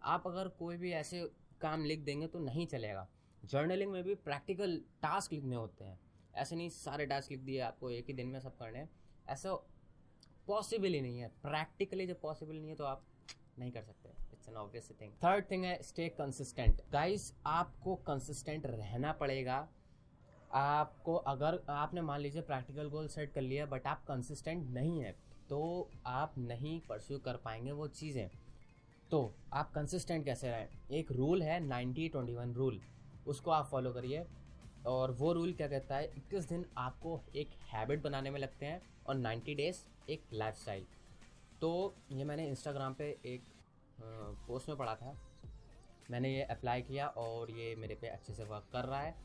आप 0.04 0.28
अगर 0.28 0.48
कोई 0.48 0.78
भी 0.78 0.92
ऐसे 0.92 1.30
काम 1.62 1.84
लिख 1.86 2.00
देंगे 2.00 2.28
तो 2.28 2.40
नहीं 2.40 2.68
चलेगा। 2.68 3.08
जर्नलिंग 3.46 3.92
में 3.92 4.04
भी 4.04 4.16
प्रैक्टिकल 4.16 4.78
टास्क 5.02 5.34
लिखने 5.34 5.56
होते 5.56 5.84
हैं। 5.84 6.00
ऐसे 6.36 6.56
नहीं 6.56 6.70
सारे 6.70 7.06
टास्क 7.06 7.32
लिख 7.32 7.40
दिए 7.40 7.60
आपको 7.60 7.90
एक 7.90 8.08
ही 8.08 8.14
दिन 8.14 8.28
में 8.28 8.40
सब 8.40 8.58
करने 8.58 8.80
हैं। 8.80 8.90
ऐसा 9.28 9.58
पॉसिबल 10.52 10.94
ही 10.94 11.02
नहीं 11.02 11.20
है। 11.20 11.28
प्रैक्टिकली 11.44 12.08
जब 12.08 12.22
पॉसिबल 12.22 12.56
नहीं 12.56 12.70
है 12.70 12.76
तो 12.76 12.86
आप 12.86 13.04
नहीं 13.60 13.72
कर 13.72 13.82
सकते। 13.84 14.10
It's 14.34 14.50
an 14.50 14.56
obvious 14.58 14.92
thing 15.02 15.12
third 15.24 15.46
thing 15.52 15.64
है 15.66 15.82
स्टे 15.84 16.08
कंसिस्टेंट 16.18 16.82
गाइस 16.92 17.34
आपको 17.48 17.96
कंसिस्टेंट 18.08 18.66
रहना 18.66 19.12
पड़ेगा। 19.14 19.68
आपको 20.54 21.16
अगर, 21.16 21.60
आपने 21.70 22.02
मान 22.02 22.20
लीजिए 22.20 22.42
प्रैक्टिकल 22.44 22.90
गोल 22.90 23.08
सेट 23.08 23.34
कर 23.34 23.42
लिया 23.42 23.66
बट 23.66 23.88
आप 23.88 24.04
कंसिस्टेंट 24.06 24.70
नहीं 24.70 25.00
है 25.00 25.16
तो 25.50 25.90
आप 26.06 26.34
नहीं 26.38 26.80
परस्यू 26.80 27.20
कर 27.20 27.38
पाएँगे 27.38 27.72
वो 27.72 27.88
चीज़ें। 27.90 28.30
तो 29.12 29.20
आप 29.54 29.72
कंसिस्टेंट 29.72 30.26
कैसे 30.26 30.50
रहें? 30.50 30.68
एक 30.92 31.12
रूल 31.12 31.42
है 31.44 31.60
नाइन्टी 31.60 32.08
ट्वेंटी 32.10 32.34
वन 32.34 32.54
रूल 32.54 32.82
उसको 33.28 33.52
आप 33.52 33.68
फॉलो 33.68 33.92
करिए। 33.94 34.26
और 34.86 35.12
वो 35.12 35.32
रूल 35.34 35.54
क्या 35.54 35.68
कहता 35.68 35.96
है? 35.96 36.06
इक्कीस 36.08 36.46
दिन 36.46 36.66
आपको 36.78 37.20
एक 37.36 37.50
हैबिट 37.72 38.02
बनाने 38.04 38.32
में 38.32 38.40
लगते 38.40 38.66
हैं 38.66 38.82
और 39.08 39.16
नाइन्टी 39.16 39.56
डेज़ 39.56 39.84
एक 40.10 40.24
लाइफ 40.34 40.86
तो 41.62 41.96
ये 42.12 42.24
मैंने 42.24 42.48
इंस्टाग्राम 42.48 42.94
पे 42.94 43.10
एक 43.26 43.44
पोस्ट 44.48 44.70
में 44.70 44.78
पढ़ा 44.78 44.96
था। 44.96 45.16
मैंने 46.12 46.34
ये 46.36 46.44
अप्लाई 46.44 46.82
किया 46.82 47.08
और 47.08 47.52
ये 47.52 47.76
मेरे 47.76 47.96
पे 47.96 48.08
अच्छे 48.08 48.34
से 48.34 48.44
वर्क 48.44 48.68
कर 48.74 48.86
रहा 48.86 49.02
है। 49.02 49.16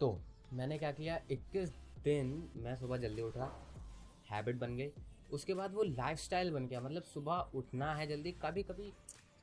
तो 0.00 0.18
मैंने 0.52 0.78
क्या 0.78 0.90
किया? 0.92 1.20
21 1.30 1.70
दिन 2.04 2.50
मैं 2.56 2.74
सुबह 2.76 2.96
जल्दी 2.96 3.22
उठा 3.22 3.50
हैबिट 4.30 4.56
बन 4.56 4.76
गई। 4.76 4.90
उसके 5.32 5.54
बाद 5.54 5.74
वो 5.74 5.82
लाइफस्टाइल 5.82 6.50
बन 6.50 6.66
गया। 6.66 6.80
मतलब 6.80 7.02
सुबह 7.04 7.50
उठना 7.54 7.94
है 7.94 8.06
जल्दी 8.06 8.32
कभी 8.42 8.62
कभी 8.62 8.92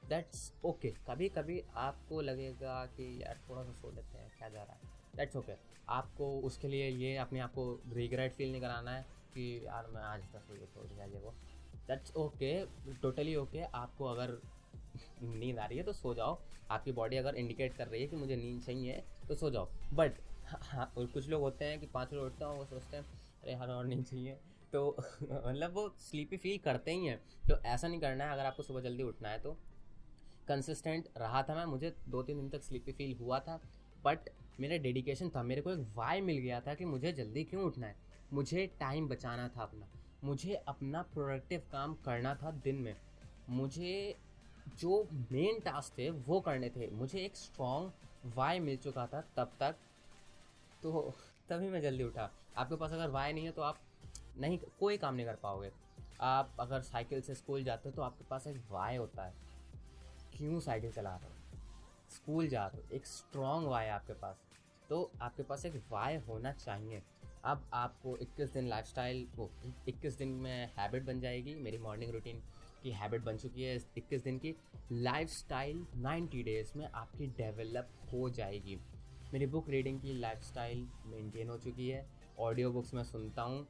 दैट्स 0.09 0.51
ओके 0.65 0.89
okay. 0.89 0.99
कभी 1.07 1.29
कभी 1.29 1.61
आपको 1.75 2.21
लगेगा 2.21 2.85
कि 2.87 3.17
यार 3.23 3.39
थोड़ा 3.49 3.63
सा 3.63 3.71
सो 3.71 3.91
लेते 3.91 4.17
हैं, 4.17 4.31
क्या 4.37 4.49
जा 4.49 4.63
रहा 4.63 4.73
है? 4.73 4.90
That's 5.15 5.35
okay. 5.35 5.53
आपको 5.89 6.29
उसके 6.39 6.67
लिए 6.67 6.89
ये 6.89 7.15
अपने 7.17 7.39
आप 7.39 7.53
को 7.53 7.63
रिग्रेट 7.93 8.33
फील 8.33 8.51
नहीं 8.51 8.61
कराना 8.61 8.91
है 8.91 9.05
कि 9.33 9.65
यार 9.65 9.87
मैं 9.87 10.01
आज 10.01 10.21
दस 10.35 10.47
बजे 10.51 10.65
सो 10.65 10.87
गया 10.95 11.05
ये 11.05 11.19
वो। 11.19 11.33
दैट्स 11.87 12.15
ओके 12.15 12.53
टोटली 13.01 13.35
ओके 13.35 13.61
आपको 13.61 14.05
अगर 14.05 14.37
नींद 15.23 15.59
आ 15.59 15.65
रही 15.65 15.77
है 15.77 15.83
तो 15.83 15.93
सो 15.93 16.13
जाओ। 16.13 16.39
आपकी 16.71 16.91
बॉडी 16.91 17.17
अगर 17.17 17.35
इंडिकेट 17.35 17.73
कर 17.73 17.87
रही 17.87 18.01
है 18.01 18.07
कि 18.07 18.15
मुझे 18.15 18.35
नींद 18.35 18.61
चाहिए 18.61 19.03
तो 19.27 19.35
सो 19.35 19.49
जाओ। 19.49 19.69
बट 19.93 20.19
हाँ 20.47 20.91
और 20.97 21.05
कुछ 21.05 21.27
लोग 21.29 21.41
होते 21.41 21.65
हैं 21.65 21.79
कि 21.79 21.85
पाँच 21.85 22.07
बजे 22.07 22.19
उठते 22.19 22.45
हैं 22.45 22.51
वो 22.51 22.65
सोचते 22.65 22.97
हैं, 22.97 23.03
अरे 23.43 23.53
हर 23.53 23.69
और 23.69 23.85
नींद 23.85 24.05
चाहिए। 24.05 24.37
तो 24.73 24.95
मतलब 25.21 25.73
वो 25.73 25.87
स्लीपी 25.99 26.37
फील 26.37 26.57
करते 26.57 26.91
ही 26.91 27.05
हैं। 27.05 27.17
तो 27.49 27.57
ऐसा 27.59 27.87
नहीं 27.87 27.99
करना 27.99 28.25
है, 28.25 28.33
अगर 28.33 28.45
आपको 28.45 28.63
सुबह 28.63 28.81
जल्दी 28.81 29.03
उठना 29.03 29.29
है 29.29 29.39
तो। 29.39 29.51
कंसिस्टेंट 30.47 31.07
रहा 31.17 31.43
था 31.43 31.55
मैं, 31.55 31.65
मुझे 31.65 31.93
दो 32.09 32.23
तीन 32.23 32.37
दिन 32.37 32.49
तक 32.49 32.63
स्लीपी 32.63 32.91
फील 32.91 33.15
हुआ 33.15 33.39
था। 33.39 33.59
बट 34.05 34.29
मेरा 34.59 34.77
डेडिकेशन 34.77 35.29
था, 35.29 35.43
मेरे 35.43 35.61
को 35.61 35.71
एक 35.71 35.87
वाई 35.95 36.21
मिल 36.21 36.37
गया 36.37 36.61
था 36.61 36.73
कि 36.73 36.85
मुझे 36.85 37.11
जल्दी 37.11 37.43
क्यों 37.43 37.63
उठना 37.63 37.87
है। 37.87 37.95
मुझे 38.33 38.67
टाइम 38.79 39.07
बचाना 39.07 39.47
था 39.47 39.61
अपना। 39.61 39.87
मुझे 40.23 40.53
अपना 40.53 41.01
प्रोडक्टिव 41.01 41.63
काम 41.71 41.93
करना 41.93 42.35
था 42.35 42.51
दिन 42.51 42.75
में। 42.75 42.95
मुझे 43.49 44.17
जो 44.79 45.07
मेन 45.31 45.59
टास्क 45.59 45.97
थे, 45.97 46.09
वो 46.09 46.41
करने 46.41 46.69
थे। 46.69 46.89
मुझे 46.89 47.19
एक 47.19 47.35
स्ट्रॉन्ग 47.35 47.91
वाई 48.35 48.59
मिल 48.59 48.77
चुका 48.77 49.07
था 49.07 49.21
तब 49.37 49.51
तक। 49.59 49.75
तो 50.83 51.13
तभी 51.49 51.69
मैं 51.69 51.81
जल्दी 51.81 52.03
उठा। 52.03 52.31
आपके 52.57 52.75
पास 52.75 52.91
अगर 52.91 53.09
वाई 53.09 53.33
नहीं 53.33 53.45
है 53.45 53.51
तो 53.51 53.61
आप 53.61 53.79
नहीं, 54.37 54.59
कोई 54.79 54.97
काम 54.97 55.15
नहीं 55.15 55.25
कर 55.25 55.35
पाओगे। 55.35 55.71
आप 56.21 56.57
अगर 56.59 56.81
साइकिल 56.81 57.21
से 57.21 57.35
स्कूल 57.35 57.63
जाते 57.63 57.89
हो 57.89 57.95
तो 57.95 58.01
आपके 58.01 58.23
पास 58.23 58.47
एक 58.47 58.61
वाई 58.71 58.95
होता 58.95 59.23
है। 59.23 59.33
क्यों 60.37 60.59
साइकिल 60.59 60.91
चला 60.91 61.15
रहे 61.15 61.29
हो? 61.29 61.60
स्कूल 62.11 62.47
जा 62.47 62.65
रहे 62.67 62.81
हो, 62.81 62.87
एक 62.93 63.05
स्ट्रॉन्ग 63.05 63.67
वाई 63.67 63.87
आपके 63.87 64.13
पास। 64.13 64.43
तो 64.89 65.11
आपके 65.21 65.43
पास 65.43 65.65
एक 65.65 65.75
वाई 65.91 66.17
होना 66.19 66.51
चाहिए। 66.53 67.01
अब 67.43 67.69
आपको 67.73 68.15
21 68.17 68.53
दिन 68.53 68.67
लाइफस्टाइल 68.67 69.27
वो 69.35 69.49
21 69.89 70.17
दिन 70.17 70.29
में 70.41 70.69
हैबिट 70.77 71.03
बन 71.03 71.19
जाएगी 71.19 71.55
मेरी 71.55 71.77
मॉर्निंग 71.77 72.11
रूटीन 72.11 72.41
की 72.83 72.91
हैबिट 72.91 73.21
बन 73.21 73.37
चुकी 73.37 73.63
है 73.63 73.75
21 73.97 74.23
दिन 74.23 74.37
की। 74.39 74.55
लाइफस्टाइल 74.91 75.85
90 75.97 76.43
डेज़ 76.43 76.77
में 76.77 76.85
आपकी 76.85 77.27
डेवलप 77.27 77.89
हो 78.13 78.29
जाएगी। 78.29 78.77
मेरी 79.33 79.45
बुक 79.45 79.69
रीडिंग 79.69 79.99
की 80.01 80.13
लाइफस्टाइल 80.13 80.87
मेंटेन 81.05 81.49
हो 81.49 81.57
चुकी 81.57 81.89
है। 81.89 82.05
ऑडियो 82.39 82.71
बुक्स 82.71 82.93
मैं 82.93 83.03
सुनता 83.03 83.41
हूँ। 83.41 83.67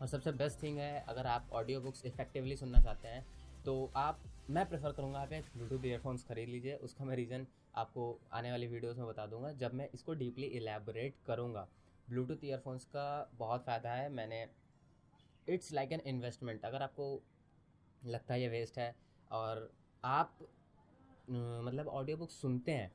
और 0.00 0.06
सबसे 0.06 0.32
बेस्ट 0.32 0.62
थिंग 0.62 0.78
है, 0.78 1.04
अगर 1.08 1.26
आप 1.26 1.48
ऑडियो 1.52 1.80
बुक्स 1.80 2.04
इफेक्टिवली 2.06 2.56
सुनना 2.56 2.80
चाहते 2.80 3.08
हैं 3.08 3.26
तो 3.64 3.90
आप, 3.96 4.20
मैं 4.50 4.68
प्रेफर 4.68 4.92
करूँगा 4.92 5.20
आप 5.20 5.32
एक 5.32 5.44
ब्लूटूथ 5.56 5.84
ईयरफोन्स 5.86 6.24
खरीद 6.24 6.48
लीजिए। 6.48 6.74
उसका 6.76 7.04
मैं 7.04 7.16
रीज़न 7.16 7.46
आपको 7.74 8.18
आने 8.32 8.50
वाली 8.50 8.66
वीडियोस 8.68 8.96
में 8.98 9.06
बता 9.06 9.26
दूँगा, 9.26 9.52
जब 9.54 9.74
मैं 9.74 9.88
इसको 9.94 10.14
डीपली 10.14 10.46
इलेबोरेट 10.48 11.14
करूँगा। 11.26 11.66
ब्लूटूथ 12.08 12.44
ईयरफोन्स 12.44 12.84
का 12.86 13.30
बहुत 13.34 13.64
फ़ायदा 13.64 13.92
है, 13.92 14.08
मैंने 14.10 14.46
इट्स 15.46 15.72
लाइक 15.72 15.92
एन 15.92 16.00
इन्वेस्टमेंट 16.06 16.64
अगर 16.64 16.82
आपको 16.82 17.22
लगता 18.02 18.34
है 18.34 18.40
ये 18.40 18.48
वेस्ट 18.50 18.78
है, 18.78 18.94
और 19.30 19.70
आप 20.04 20.38
मतलब 21.28 21.88
ऑडियो 21.88 22.16
बुक 22.16 22.30
सुनते 22.30 22.72
हैं 22.72 22.90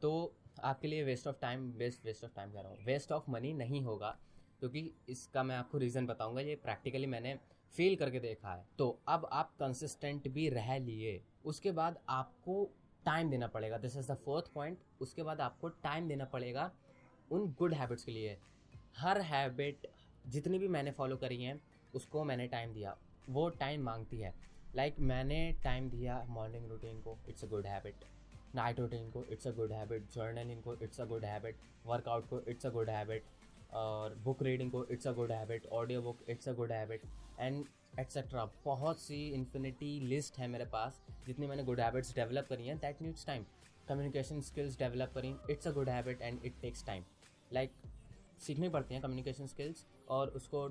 तो 0.00 0.34
आपके 0.62 0.88
लिए 0.88 1.02
waste 1.04 1.26
of 1.26 1.36
time 1.40 1.70
waste 1.76 2.04
waste 2.06 2.24
of 2.24 2.32
time 2.36 2.52
कह 2.52 2.60
रहा 2.60 2.70
हूँ। 2.70 2.84
वेस्ट 2.84 3.12
ऑफ़ 3.12 3.30
मनी 3.30 3.52
नहीं 3.54 3.82
होगा, 3.82 4.16
क्योंकि 4.60 4.90
इसका 5.08 5.42
मैं 5.42 5.56
आपको 5.56 5.78
रीज़न 5.78 6.06
बताऊँगा, 6.06 6.40
ये 6.40 6.54
प्रैक्टिकली 6.56 7.06
मैंने 7.06 7.38
फील 7.74 7.96
करके 7.96 8.20
देखा 8.20 8.52
है। 8.52 8.64
तो 8.78 8.98
अब 9.08 9.28
आप 9.32 9.52
कंसिस्टेंट 9.60 10.28
भी 10.28 10.48
रह 10.50 10.76
लिए, 10.78 11.20
उसके 11.44 11.72
बाद 11.72 11.98
आपको 12.10 12.70
टाइम 13.04 13.30
देना 13.30 13.46
पड़ेगा। 13.46 13.78
This 13.78 13.96
is 13.96 14.12
the 14.12 14.14
fourth 14.14 14.52
point 14.54 14.78
उसके 15.00 15.22
बाद 15.22 15.40
आपको 15.40 15.68
टाइम 15.68 16.08
देना 16.08 16.24
पड़ेगा 16.24 16.70
उन 17.30 17.54
गुड 17.58 17.74
हैबिट्स 17.74 18.04
के 18.04 18.12
लिए। 18.12 18.38
हर 18.96 19.20
हैबिट 19.20 19.86
जितनी 20.28 20.58
भी 20.58 20.68
मैंने 20.68 20.90
फॉलो 20.90 21.16
करी 21.16 21.42
हैं 21.42 21.60
उसको 21.94 22.24
मैंने 22.24 22.46
टाइम 22.46 22.72
दिया। 22.72 22.96
वो 23.30 23.48
टाइम 23.50 23.82
मांगती 23.82 24.18
है। 24.18 24.34
लाइक 24.76 24.94
like, 24.94 25.06
मैंने 25.06 25.52
टाइम 25.64 25.90
दिया 25.90 26.24
मॉर्निंग 26.28 26.68
रूटीन 26.70 27.00
को 27.00 27.16
it's 27.28 27.44
a 27.44 27.46
good 27.46 27.66
habit 27.66 28.04
night 28.54 28.80
routine 28.80 29.10
को 29.10 29.24
it's 29.24 29.46
a 29.46 29.50
good 29.50 29.72
habit 29.72 30.02
journaling 30.10 30.62
को 30.62 30.74
it's 30.74 31.00
a 31.00 31.04
good 31.04 31.24
habit 31.24 31.56
workout 31.86 32.28
को 32.28 32.40
इट्स 32.40 32.66
अ 32.66 32.70
गुड 32.70 32.90
हैबिट 32.90 33.24
और 33.72 34.14
बुक 34.24 34.42
रीडिंग 34.42 34.70
को 34.70 34.84
it's 34.86 35.06
a 35.06 35.12
good 35.12 35.32
habit 35.32 35.66
audio 35.72 36.02
book 36.02 36.18
it's 36.28 36.48
a 36.48 36.52
good 36.52 36.72
habit 36.72 37.02
and 37.40 37.64
etcetera 38.00 38.44
बहुत 38.64 39.00
सी 39.00 39.28
infinity 39.30 39.98
list 40.00 40.38
है 40.38 40.48
मेरे 40.48 40.64
पास, 40.66 41.02
जितनी 41.26 41.46
मैंने 41.46 41.64
गुड 41.64 41.80
हैबिट्स 41.80 42.14
डेवलप 42.14 42.46
करी 42.48 42.66
हैं 42.66 42.78
that 42.78 43.02
needs 43.02 43.26
time 43.26 43.44
communication 43.88 44.40
skills 44.40 44.78
develop 44.78 45.12
करी 45.14 45.34
it's 45.50 45.68
a 45.68 45.70
good 45.70 45.88
habit 45.88 46.22
and 46.22 46.44
it 46.44 46.60
takes 46.60 46.86
time 46.86 47.04
like 47.52 47.72
सीखनी 48.40 48.68
पड़ती 48.68 48.94
हैं 48.94 49.02
कम्युनिकेशन 49.02 49.46
स्किल्स 49.46 49.86
और 50.08 50.28
उसको 50.36 50.68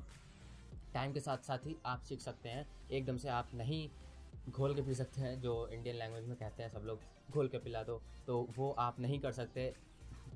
टाइम 0.93 1.13
के 1.13 1.20
साथ 1.20 1.38
साथ 1.38 1.65
ही 1.65 1.75
आप 1.86 2.01
सीख 2.01 2.22
सकते 2.22 2.50
हैं। 2.50 2.65
एकदम 2.91 3.17
से 3.17 3.29
आप 3.29 3.50
नहीं 3.55 3.89
घोल 4.50 4.74
के 4.75 4.81
पी 4.81 4.93
सकते 4.93 5.22
हैं, 5.22 5.39
जो 5.41 5.67
इंडियन 5.67 5.96
लैंग्वेज 5.96 6.25
में 6.27 6.36
कहते 6.38 6.63
हैं 6.63 6.70
सब 6.70 6.84
लोग, 6.86 7.00
घोल 7.31 7.48
के 7.48 7.58
पिला 7.58 7.84
दो। 7.84 8.01
तो 8.27 8.48
वो 8.58 8.70
आप 8.79 9.00
नहीं 9.00 9.20
कर 9.20 9.31
सकते। 9.31 9.74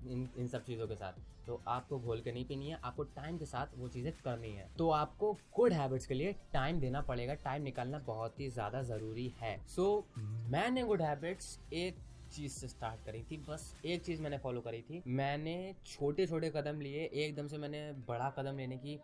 इन 0.08 0.28
इन 0.38 0.48
सब 0.48 0.64
चीज़ों 0.64 0.88
के 0.88 0.96
साथ। 0.96 1.14
तो 1.48 1.62
आपको 1.68 2.00
घोल 2.00 2.22
के 2.22 2.32
नहीं 2.32 2.46
पीनी 2.46 2.70
है 2.70 2.80
आपको 2.84 3.04
टाइम 3.16 3.38
के 3.38 3.46
साथ 3.46 3.78
वो 3.78 3.88
चीज़ें 3.90 4.12
करनी 4.24 4.52
है। 4.52 4.68
तो 4.78 4.90
आपको 4.92 5.32
गुड 5.56 5.74
हैबिट्स 5.74 6.06
के 6.06 6.14
लिए 6.14 6.34
टाइम 6.54 6.80
देना 6.80 7.02
पड़ेगा 7.04 7.34
टाइम 7.44 7.64
निकालना 7.64 8.00
बहुत 8.08 8.40
ही 8.40 8.50
ज़्यादा 8.50 8.82
ज़रूरी 8.84 9.28
है। 9.40 9.58
सो 9.68 9.84
so, 10.10 10.20
मैंने 10.52 10.84
गुड 10.84 11.02
हैबिट्स 11.02 11.60
एक 11.74 11.98
चीज़ 12.32 12.54
से 12.54 12.68
स्टार्ट 12.68 13.06
करी 13.06 13.22
थी 13.24 13.38
बस 13.50 13.76
एक 13.86 14.04
चीज़ 14.04 14.22
मैंने 14.22 14.38
फॉलो 14.38 14.62
करी 14.62 14.82
थी। 14.82 15.02
मैंने 15.08 15.76
छोटे 15.86 16.28
छोटे 16.28 16.50
कदम 16.56 16.82
लिए 16.82 17.04
एकदम 17.06 17.48
से 17.48 17.58
मैंने 17.58 17.92
बड़ा 18.08 18.30
कदम 18.40 18.58
लेने 18.58 18.78
की 18.78 19.00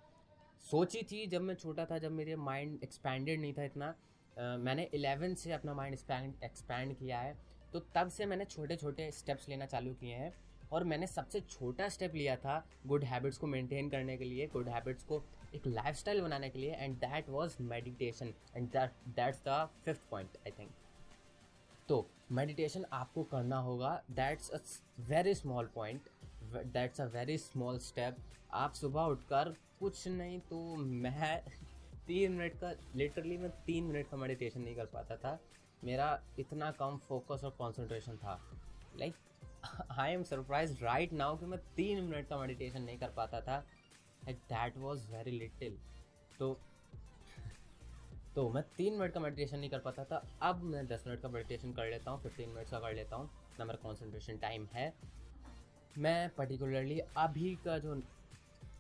सोची 0.66 1.02
थी। 1.12 1.26
जब 1.28 1.42
मैं 1.42 1.56
छोटा 1.56 1.86
था 1.86 1.98
जब 1.98 2.12
मेरे 2.12 2.36
माइंड 2.38 2.84
एक्सपैंडेड 2.84 3.42
नहीं 3.42 3.54
था 3.54 3.64
इतना 3.64 3.94
आ, 4.38 4.58
मैंने 4.58 4.90
इलेवन 4.94 5.34
से 5.36 5.52
अपना 5.52 5.74
माइंड 5.74 5.94
एक्सपैंड 5.94 6.44
एक्सपैंड 6.44 6.96
किया 6.98 7.20
है। 7.20 7.36
तो 7.74 7.80
तब 7.96 8.10
से 8.10 8.26
मैंने 8.26 8.46
छोटे 8.46 8.76
छोटे 8.76 9.10
स्टेप्स 9.12 9.48
लेना 9.50 9.66
चालू 9.66 9.94
किए 9.94 10.16
हैं। 10.16 10.34
और 10.72 10.84
मैंने 10.84 11.08
सबसे 11.08 11.42
छोटा 11.42 11.88
स्टेप 11.90 12.16
लिया 12.16 12.36
था 12.36 12.64
गुड 12.88 13.04
हैबिट्स 13.04 13.38
को 13.38 13.48
मेंटेन 13.48 13.90
करने 13.90 14.18
के 14.18 14.26
लिए 14.26 14.48
गुड 14.54 14.70
हैबिट्स 14.70 15.04
को 15.04 15.22
एक 15.56 15.68
लाइफस्टाइल 15.68 16.22
बनाने 16.22 16.50
के 16.50 16.60
लिए 16.60 16.74
and 16.74 16.96
that 16.98 17.30
was 17.30 17.56
meditation 17.62 18.34
and 18.56 18.70
that's 18.70 19.42
the 19.48 19.68
fifth 19.86 20.10
point 20.12 20.38
I 20.38 20.52
think 20.60 20.70
तो 21.90 22.06
मेडिटेशन 22.32 22.86
आपको 22.94 23.24
करना 23.32 23.58
होगा. 23.60 24.02
That's 24.12 24.50
a 24.52 24.60
very 25.10 25.34
small 25.36 25.70
point 25.76 26.10
that's 26.54 27.02
a 27.02 27.06
very 27.14 27.38
small 27.38 27.80
step 27.80 28.18
आप 28.54 28.74
सुबह 28.74 29.02
उठकर 29.12 29.56
कुछ 29.80 30.08
नहीं 30.08 30.40
तो 30.50 30.76
मैं 30.76 31.40
तीन 32.08 32.32
मिनट 32.32 32.60
का 32.60 32.72
लिटरली 32.96 33.38
मैं 33.38 33.50
तीन 33.66 33.84
मिनट 33.84 34.10
का 34.10 34.18
मेडिटेशन 34.18 34.62
नहीं 34.62 34.76
कर 34.76 34.86
पाता 34.94 35.16
था. 35.16 35.40
मेरा 35.84 36.08
इतना 36.40 36.72
कम 36.72 36.98
फोकस 37.08 37.44
और 37.44 37.52
कंसंट्रेशन 37.52 38.18
था. 38.18 38.40
Like 39.00 39.14
I 39.64 40.12
am 40.12 40.24
surprise 40.24 40.74
right 40.84 41.14
now 41.14 41.38
कि 41.38 41.46
मैं 41.46 41.60
तीन 41.76 42.04
मिनट 42.04 42.28
का 42.28 42.38
मेडिटेशन 42.38 42.82
नहीं 42.82 42.98
कर 42.98 43.10
पाता 43.18 43.42
था। 43.42 43.58
Like 44.24 44.38
that 44.50 44.78
was 44.78 45.08
very 45.12 45.32
little 45.32 45.78
तो 46.40 46.58
तो 48.36 48.50
मैं 48.50 48.64
तीन 48.78 48.94
मिनट 48.94 49.14
का 49.14 49.20
मेडिटेशन 49.20 49.60
नहीं 49.60 49.70
कर 49.70 49.80
पाता 49.80 50.04
था। 50.06 50.22
अब 50.42 50.62
मैं 50.64 50.86
दस 50.88 51.04
मिनट 51.08 51.22
का 51.22 51.30
मेडिटेशन 51.30 51.74
कर 51.74 51.90
लेता 51.92 52.12
हूँ 52.12 52.22
फिफ्टीन 52.22 52.50
मिनट्स 52.50 52.72
का 52.72 52.80
कर 52.80 52.94
लेता 52.96 53.16
हूँ। 53.16 53.30
ना 53.60 53.66
मेरा 53.66 53.80
कॉन्सेंट्रेशन 53.84 54.38
टाइम 54.38 54.68
है। 54.74 54.94
मैं 55.98 56.30
पर्टिकुलरली 56.36 57.00
अभी 57.00 57.56
का 57.66 57.78
जो 57.80 57.96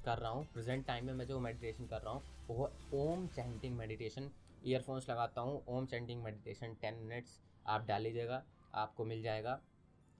कर 0.05 0.17
रहा 0.17 0.29
हूँ 0.31 0.45
प्रेजेंट 0.53 0.85
टाइम 0.87 1.05
में 1.05 1.13
मैं 1.13 1.25
जो 1.27 1.39
मेडिटेशन 1.39 1.87
कर 1.87 2.01
रहा 2.01 2.13
हूँ, 2.13 2.21
वो 2.47 2.71
ओम 2.93 3.27
चैंटिंग 3.27 3.77
मेडिटेशन 3.77 4.29
ईयरफोन्स 4.65 5.09
लगाता 5.09 5.41
हूँ, 5.41 5.63
Om 5.67 5.85
chanting 5.85 6.23
meditation 6.23 6.73
ten 6.81 6.95
minutes 7.01 7.39
आप 7.67 7.85
डाल 7.87 8.01
लीजिएगा, 8.01 8.41
आपको 8.75 9.05
मिल 9.05 9.21
जाएगा। 9.23 9.59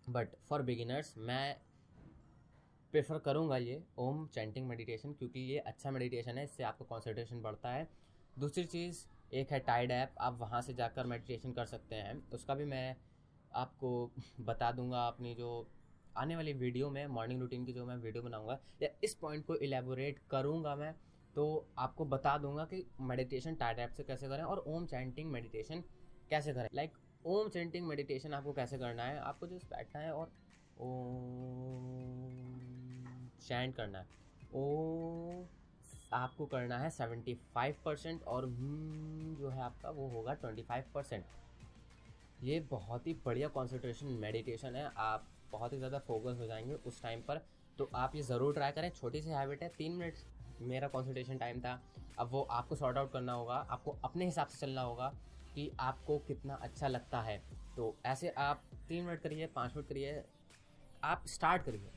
बट 0.08 0.36
फॉर 0.50 0.62
बिगिनर्स 0.62 1.14
मैं 1.18 1.56
प्रेफर 2.94 3.18
करूँगा 3.18 3.58
ये 3.58 3.82
ओम 4.00 4.26
चैंटिंग 4.28 4.68
मेडिटेशन 4.68 5.14
क्योंकि 5.14 5.40
ये 5.52 5.58
अच्छा 5.60 5.92
मेडिटेशन 5.92 6.38
है 6.38 6.44
इससे 6.44 6.64
आपका 6.64 6.86
कॉन्सेंट्रेशन 6.86 7.42
बढ़ता 7.42 7.70
है। 7.70 7.88
दूसरी 8.40 8.64
चीज़ 8.64 9.06
एक 9.36 9.52
है 9.52 9.60
टाइड 9.60 9.92
ऐप 9.92 10.16
आप 10.20 10.38
वहाँ 10.40 10.62
से 10.62 10.74
जाकर 10.74 11.06
मेडिटेशन 11.08 11.52
कर 11.54 11.66
सकते 11.66 11.96
हैं। 11.96 12.16
उसका 12.34 12.56
भी 12.56 12.66
मैं 12.66 12.96
आपको 13.56 14.12
बता 14.40 14.72
दूँगा 14.72 15.08
अपनी 15.08 15.34
जो 15.36 15.68
आने 16.18 16.36
वाली 16.36 16.54
वीडियो 16.54 16.90
में 16.90 17.06
मॉर्निंग 17.08 17.42
रूटीन 17.42 17.66
की 17.66 17.74
जो 17.74 17.86
मैं 17.86 17.96
वीडियो 17.96 18.24
बनाऊँगा 18.24 18.60
या 18.84 18.90
इस 19.04 19.14
पॉइंट 19.14 19.46
को 19.46 19.56
इलेबोरेट 19.56 20.20
करूँगा 20.32 20.76
मैं 20.76 20.94
तो 21.36 21.46
आपको 21.78 22.06
बता 22.06 22.38
दूँगा 22.38 22.66
कि 22.66 22.86
मेडिटेशन 23.02 23.56
टाइड 23.56 23.80
ऐप 23.80 23.94
से 23.98 24.04
कैसे 24.04 24.28
करें 24.28 24.44
और 24.44 24.64
ओम 24.68 24.86
चैंटिंग 24.86 25.32
मेडिटेशन 25.32 25.84
कैसे 26.30 26.54
करें। 26.54 26.68
Like 26.74 26.92
like, 26.92 27.00
Om 27.26 27.50
chanting 27.50 27.88
meditation 27.88 28.34
आपको 28.34 28.54
कैसे 28.54 28.78
करना 28.78 29.04
है? 29.04 29.20
आपको 29.20 29.48
जस्ट 29.48 29.66
बैठना 29.70 30.02
है 30.02 30.14
और 30.14 30.32
ओम 30.82 32.30
चैंट 33.40 33.76
करना 33.76 34.00
है। 34.00 34.06
ओ 34.56 35.44
आपको 36.14 36.46
करना 36.46 36.78
है 36.78 36.90
सेवेंटी 36.90 37.34
फाइव 37.54 37.76
परसेंट 37.86 38.24
और 38.24 38.46
जो 39.40 39.50
है 39.50 39.62
आपका 39.62 39.90
वो 39.90 40.08
होगा 40.08 40.34
ट्वेंटी 40.34 40.62
फाइव 40.62 40.84
परसेंट। 40.96 41.26
ये 42.44 42.60
बहुत 42.72 43.08
ही 43.08 43.14
बढ़िया 43.26 43.48
कॉन्सेंट्रेशन 43.48 44.08
मेडिटेशन 44.22 44.76
है। 44.76 44.92
आप 44.98 45.28
बहुत 45.52 45.74
ही 45.74 45.78
ज़्यादा 45.78 46.00
फोकस 46.00 46.38
हो 46.40 46.46
जाएँगे 46.48 46.74
उस 46.74 47.02
टाइम 47.04 47.22
पर। 47.22 47.42
तो 47.78 47.90
आप 47.96 48.16
ये 48.16 48.22
ज़रूर 48.22 48.54
ट्राई 48.54 48.72
करें। 48.72 48.90
छोटी 48.92 49.22
सी 49.22 49.30
हैबिट 49.30 49.64
है, 49.64 49.70
तीन 49.70 49.92
मिनट 49.92 50.14
मेरा 50.62 50.88
कॉन्सेंट्रेशन 50.88 51.38
टाइम 51.38 51.60
था। 51.62 51.82
अब 52.20 52.30
वो 52.32 52.42
आपको 52.42 52.76
सॉर्ट 52.76 52.98
आउट 52.98 53.12
करना 53.12 53.34
होगा। 53.34 53.56
आपको 53.56 53.96
अपने 54.04 54.26
हिसाब 54.26 54.48
से 54.48 54.58
चलना 54.60 54.82
होगा। 54.82 55.14
कि 55.56 55.72
आपको 55.80 56.18
कितना 56.20 56.54
अच्छा 56.54 56.88
लगता 56.88 57.22
है। 57.22 57.38
तो 57.76 57.96
ऐसे 58.06 58.30
आप 58.30 58.64
तीन 58.88 59.04
मिनट 59.06 59.22
करिए, 59.22 59.48
पाँच 59.48 59.76
मिनट 59.76 59.90
करिए, 59.90 60.24
आप 61.04 61.24
स्टार्ट 61.28 61.64
करिए। 61.64 61.90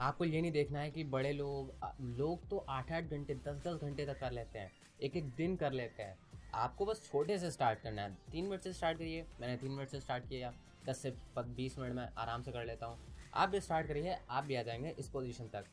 आपको 0.00 0.24
ये 0.24 0.40
नहीं 0.40 0.52
देखना 0.52 0.78
है 0.78 0.90
कि 0.90 1.04
बड़े 1.04 1.32
लोग 1.32 1.72
लोग 2.00 2.48
तो 2.48 2.58
आठ 2.58 2.92
आठ 2.92 3.04
घंटे, 3.04 3.34
दस 3.34 3.62
दस 3.66 3.80
घंटे 3.82 4.06
तक 4.06 4.20
कर 4.20 4.32
लेते 4.32 4.58
हैं 4.58 4.72
एक 5.02 5.16
एक 5.16 5.28
दिन 5.30 5.56
कर 5.56 5.72
लेते 5.72 6.02
हैं। 6.02 6.18
आपको 6.54 6.86
बस 6.86 7.02
छोटे 7.10 7.38
से 7.38 7.50
स्टार्ट 7.50 7.80
करना 7.80 8.02
है। 8.02 8.16
तीन 8.32 8.44
मिनट 8.44 8.60
से 8.60 8.72
स्टार्ट 8.72 8.98
करिए। 8.98 9.26
मैंने 9.40 9.56
तीन 9.56 9.70
मिनट 9.70 9.88
से 9.88 10.00
स्टार्ट 10.00 10.28
किया, 10.28 10.52
दस 10.86 10.98
से 10.98 11.14
बीस 11.38 11.78
मिनट 11.78 11.94
में 11.94 12.08
आराम 12.18 12.42
से 12.42 12.52
कर 12.52 12.64
लेता 12.64 12.86
हूँ। 12.86 12.98
आप 13.34 13.48
भी 13.48 13.60
स्टार्ट 13.60 13.86
करिए, 13.86 14.18
आप 14.30 14.44
भी 14.44 14.54
आ 14.54 14.62
जाएँगे 14.62 14.94
इस 14.98 15.08
पोजीशन 15.08 15.48
तक। 15.48 15.64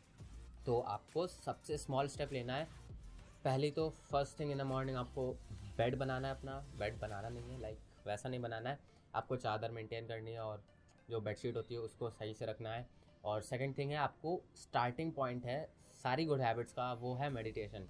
तो 0.66 0.80
आपको 0.80 1.28
सबसे 1.28 1.78
स्मॉल 1.78 2.08
स्टेप 2.08 2.34
लेना 2.34 2.56
है। 2.56 2.68
पहली 3.44 3.72
तो 3.72 3.90
first 3.90 4.40
thing 4.40 4.52
in 4.52 4.58
the 4.58 4.62
morning 4.62 4.98
आपको 4.98 5.36
बेड 5.80 5.96
बनाना 5.98 6.28
है 6.28 6.34
अपना, 6.34 6.60
बेड 6.80 7.00
बनाना 7.00 7.30
नहीं 7.30 7.52
है 7.52 7.60
लाइक 7.62 7.78
वैसा 8.08 8.30
नहीं 8.30 8.42
बनाना 8.42 8.70
है। 8.70 8.80
आपको 9.16 9.36
चादर 9.38 9.72
मेंटेन 9.72 10.08
करनी 10.08 10.32
है 10.32 10.40
और 10.42 10.64
जो 11.10 11.20
बेडशीट 11.22 11.56
होती 11.56 11.74
है 11.74 11.80
उसको 11.82 12.10
सही 12.12 12.34
से 12.34 12.46
रखना 12.46 12.74
है। 12.74 12.88
और 13.24 13.42
सेकंड 13.44 13.78
थिंग 13.78 13.92
है, 13.92 13.98
आपको 13.98 14.42
स्टार्टिंग 14.56 15.12
पॉइंट 15.14 15.46
है, 15.46 15.70
सारी 16.04 16.26
गुड 16.26 16.42
हैबिट्स 16.42 16.74
का, 16.74 16.92
वो 16.94 17.14
है 17.16 17.30
मेडिटेशन 17.30 17.88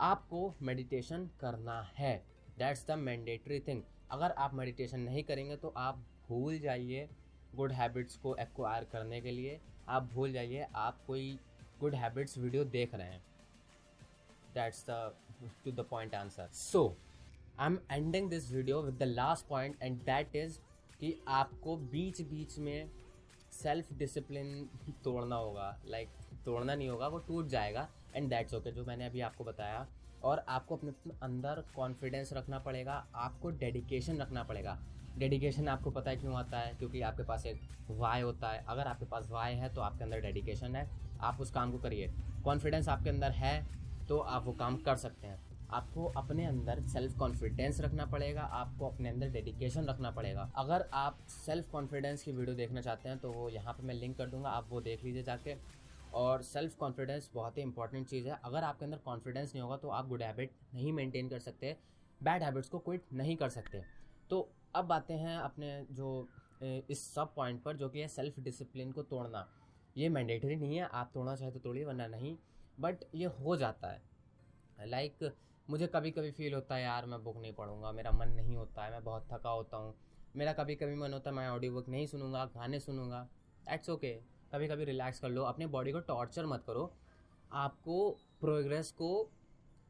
आपको 0.00 0.54
मेडिटेशन 0.62 1.28
करना 1.40 1.80
है। 1.94 2.16
दैट्स 2.58 2.86
द 2.86 2.92
मैंडेटरी 2.98 3.60
थिंग 3.60 3.82
अगर 4.10 4.30
आप 4.38 4.54
मेडिटेशन 4.54 5.00
नहीं 5.00 5.22
करेंगे 5.24 5.56
तो 5.56 5.72
आप 5.78 5.98
भूल 6.28 6.58
जाइए 6.58 7.08
गुड 7.54 7.72
हैबिट्स 7.72 8.16
को 8.16 8.34
एक्वायर 8.36 8.84
करने 8.92 9.20
के 9.20 9.30
लिए। 9.30 9.60
आप 9.88 10.02
भूल 10.12 10.32
जाइए, 10.32 10.66
आप 10.74 11.04
कोई 11.06 11.38
गुड 11.80 11.94
हैबिट्स 11.94 12.38
वीडियो 12.38 12.64
देख 12.66 12.94
रहे 12.94 13.06
हैं। 13.06 13.22
That's 14.54 14.84
the 14.90 15.14
to 15.64 15.72
the 15.72 15.86
point 15.90 16.14
answer 16.14 16.48
so 16.54 16.82
I 17.60 17.66
am 17.66 17.78
ending 17.90 18.28
this 18.30 18.50
video 18.52 18.80
with 18.82 18.94
the 18.94 19.02
last 19.02 19.46
point 19.46 19.82
and 19.82 19.96
that 20.02 20.36
is 20.36 20.56
कि 21.00 21.12
आपको 21.28 21.76
बीच 21.76 22.20
बीच 22.20 22.58
में 22.58 22.90
सेल्फ 23.52 23.92
डिसिप्लिन 23.92 24.68
तोड़ना 25.04 25.36
होगा। 25.36 25.66
लाइक 25.86 26.08
like, 26.08 26.44
तोड़ना 26.44 26.74
नहीं 26.74 26.88
होगा 26.88 27.08
वो 27.08 27.18
टूट 27.18 27.46
जाएगा 27.46 27.86
एंड 28.14 28.28
दैट्स 28.28 28.54
ओके 28.54 28.72
जो 28.72 28.84
मैंने 28.84 29.06
अभी 29.06 29.20
आपको 29.20 29.44
बताया। 29.44 29.86
और 30.24 30.44
आपको 30.48 30.76
अपने 30.76 30.92
अंदर 31.22 31.62
कॉन्फिडेंस 31.76 32.32
रखना 32.32 32.58
पड़ेगा 32.58 32.94
आपको 33.16 33.50
डेडिकेशन 33.50 34.20
रखना 34.20 34.42
पड़ेगा। 34.42 34.78
डेडिकेशन 35.18 35.68
आपको 35.68 35.90
पता 35.90 36.10
है 36.10 36.16
क्यों 36.16 36.34
आता 36.34 36.58
है? 36.58 36.74
क्योंकि 36.74 37.00
आपके 37.02 37.22
पास 37.22 37.46
एक 37.46 37.60
वाई 37.90 38.20
होता 38.20 38.52
है। 38.52 38.64
अगर 38.68 38.86
आपके 38.86 39.06
पास 39.06 39.28
वाई 39.30 39.54
है 39.54 39.72
तो 39.74 39.80
आपके 39.80 40.04
अंदर 40.04 40.20
डेडिकेशन 40.20 40.76
है। 40.76 40.88
आप 41.20 41.40
उस 41.40 41.50
काम 41.50 41.72
को 41.72 41.78
करिए। 41.78 42.12
कॉन्फिडेंस 42.44 42.88
आपके 42.88 43.10
अंदर 43.10 43.30
है 43.32 43.54
तो 44.08 44.18
आप 44.18 44.44
वो 44.46 44.52
काम 44.54 44.76
कर 44.78 44.96
सकते 44.96 45.26
हैं। 45.26 45.49
आपको 45.72 46.04
अपने 46.16 46.44
अंदर 46.46 46.80
सेल्फ 46.88 47.16
कॉन्फिडेंस 47.18 47.80
रखना 47.80 48.06
पड़ेगा 48.06 48.42
आपको 48.42 48.88
अपने 48.88 49.08
अंदर 49.08 49.28
डेडिकेशन 49.30 49.84
रखना 49.84 50.10
पड़ेगा। 50.10 50.50
अगर 50.56 50.88
आप 50.94 51.18
सेल्फ 51.28 51.70
कॉन्फिडेंस 51.70 52.22
की 52.22 52.32
वीडियो 52.32 52.56
देखना 52.56 52.80
चाहते 52.80 53.08
हैं 53.08 53.18
तो 53.18 53.32
वो 53.32 53.48
यहाँ 53.48 53.74
पर 53.74 53.82
मैं 53.82 53.94
लिंक 53.94 54.16
कर 54.18 54.30
दूँगा 54.30 54.50
आप 54.50 54.68
वो 54.70 54.80
देख 54.80 55.04
लीजिए 55.04 55.22
जाके। 55.22 55.56
और 56.14 56.42
सेल्फ 56.42 56.74
कॉन्फिडेंस 56.76 57.30
बहुत 57.34 57.58
ही 57.58 57.62
इंपॉर्टेंट 57.62 58.06
चीज़ 58.08 58.28
है। 58.28 58.38
अगर 58.44 58.64
आपके 58.64 58.84
अंदर 58.84 58.98
कॉन्फिडेंस 58.98 59.54
नहीं 59.54 59.62
होगा 59.62 59.76
तो 59.76 59.88
आप 59.90 60.08
गुड 60.08 60.22
हैबिट 60.22 60.52
नहीं 60.74 60.92
मेंटेन 60.92 61.28
कर 61.28 61.38
सकते 61.38 61.76
बैड 62.20 62.42
हैबिट्स 62.42 62.68
को 62.68 62.78
क्विट 62.78 63.12
नहीं 63.12 63.36
कर 63.36 63.48
सकते। 63.50 63.82
तो 64.30 64.48
अब 64.74 64.92
आते 64.92 65.14
हैं 65.14 65.36
अपने 65.38 65.86
जो 65.90 66.28
इस 66.62 67.02
सब 67.14 67.34
पॉइंट 67.34 67.62
पर 67.62 67.76
जो 67.76 67.88
कि 67.88 68.00
है 68.00 68.08
सेल्फ 68.08 68.38
डिसिप्लिन 68.40 68.92
को 68.92 69.02
तोड़ना। 69.04 69.46
ये 69.96 70.08
मैंडेटरी 70.08 70.56
नहीं 70.56 70.76
है 70.76 70.88
आप 70.92 71.10
तोड़ना 71.14 71.34
चाहे 71.36 71.50
तो 71.50 71.58
तोड़िए 71.58 71.84
वरना 71.84 72.06
नहीं। 72.06 72.36
बट 72.80 73.04
ये 73.14 73.26
हो 73.38 73.56
जाता 73.56 73.88
है। 73.88 74.02
लाइक 74.80 75.14
like, 75.14 75.32
मुझे 75.70 75.86
कभी 75.86 76.10
कभी 76.10 76.30
फील 76.30 76.54
होता 76.54 76.74
है 76.74 76.82
यार 76.82 77.06
मैं 77.06 77.22
बुक 77.24 77.36
नहीं 77.36 77.52
पढ़ूँगा 77.52 77.90
मेरा 77.92 78.10
मन 78.10 78.28
नहीं 78.28 78.56
होता 78.56 78.84
है 78.84 78.90
मैं 78.90 79.02
बहुत 79.04 79.26
थका 79.32 79.50
होता 79.50 79.76
हूँ। 79.76 79.94
मेरा 80.36 80.52
कभी 80.52 80.74
कभी 80.74 80.94
मन 80.94 81.12
होता 81.12 81.30
है 81.30 81.36
मैं 81.36 81.48
ऑडियो 81.48 81.72
बुक 81.72 81.88
नहीं 81.88 82.06
सुनूँगा 82.06 82.44
गाने 82.44 82.80
सुनूँगा। 82.80 83.20
That's 83.66 83.90
okay 83.90 84.14
okay. 84.14 84.52
कभी 84.52 84.68
कभी 84.68 84.84
रिलैक्स 84.84 85.20
कर 85.20 85.28
लो 85.28 85.42
अपने 85.42 85.66
बॉडी 85.66 85.92
को 85.92 86.00
टॉर्चर 86.00 86.46
मत 86.46 86.62
करो। 86.66 86.90
आपको 87.52 88.10
प्रोग्रेस 88.40 88.90
को 88.90 89.22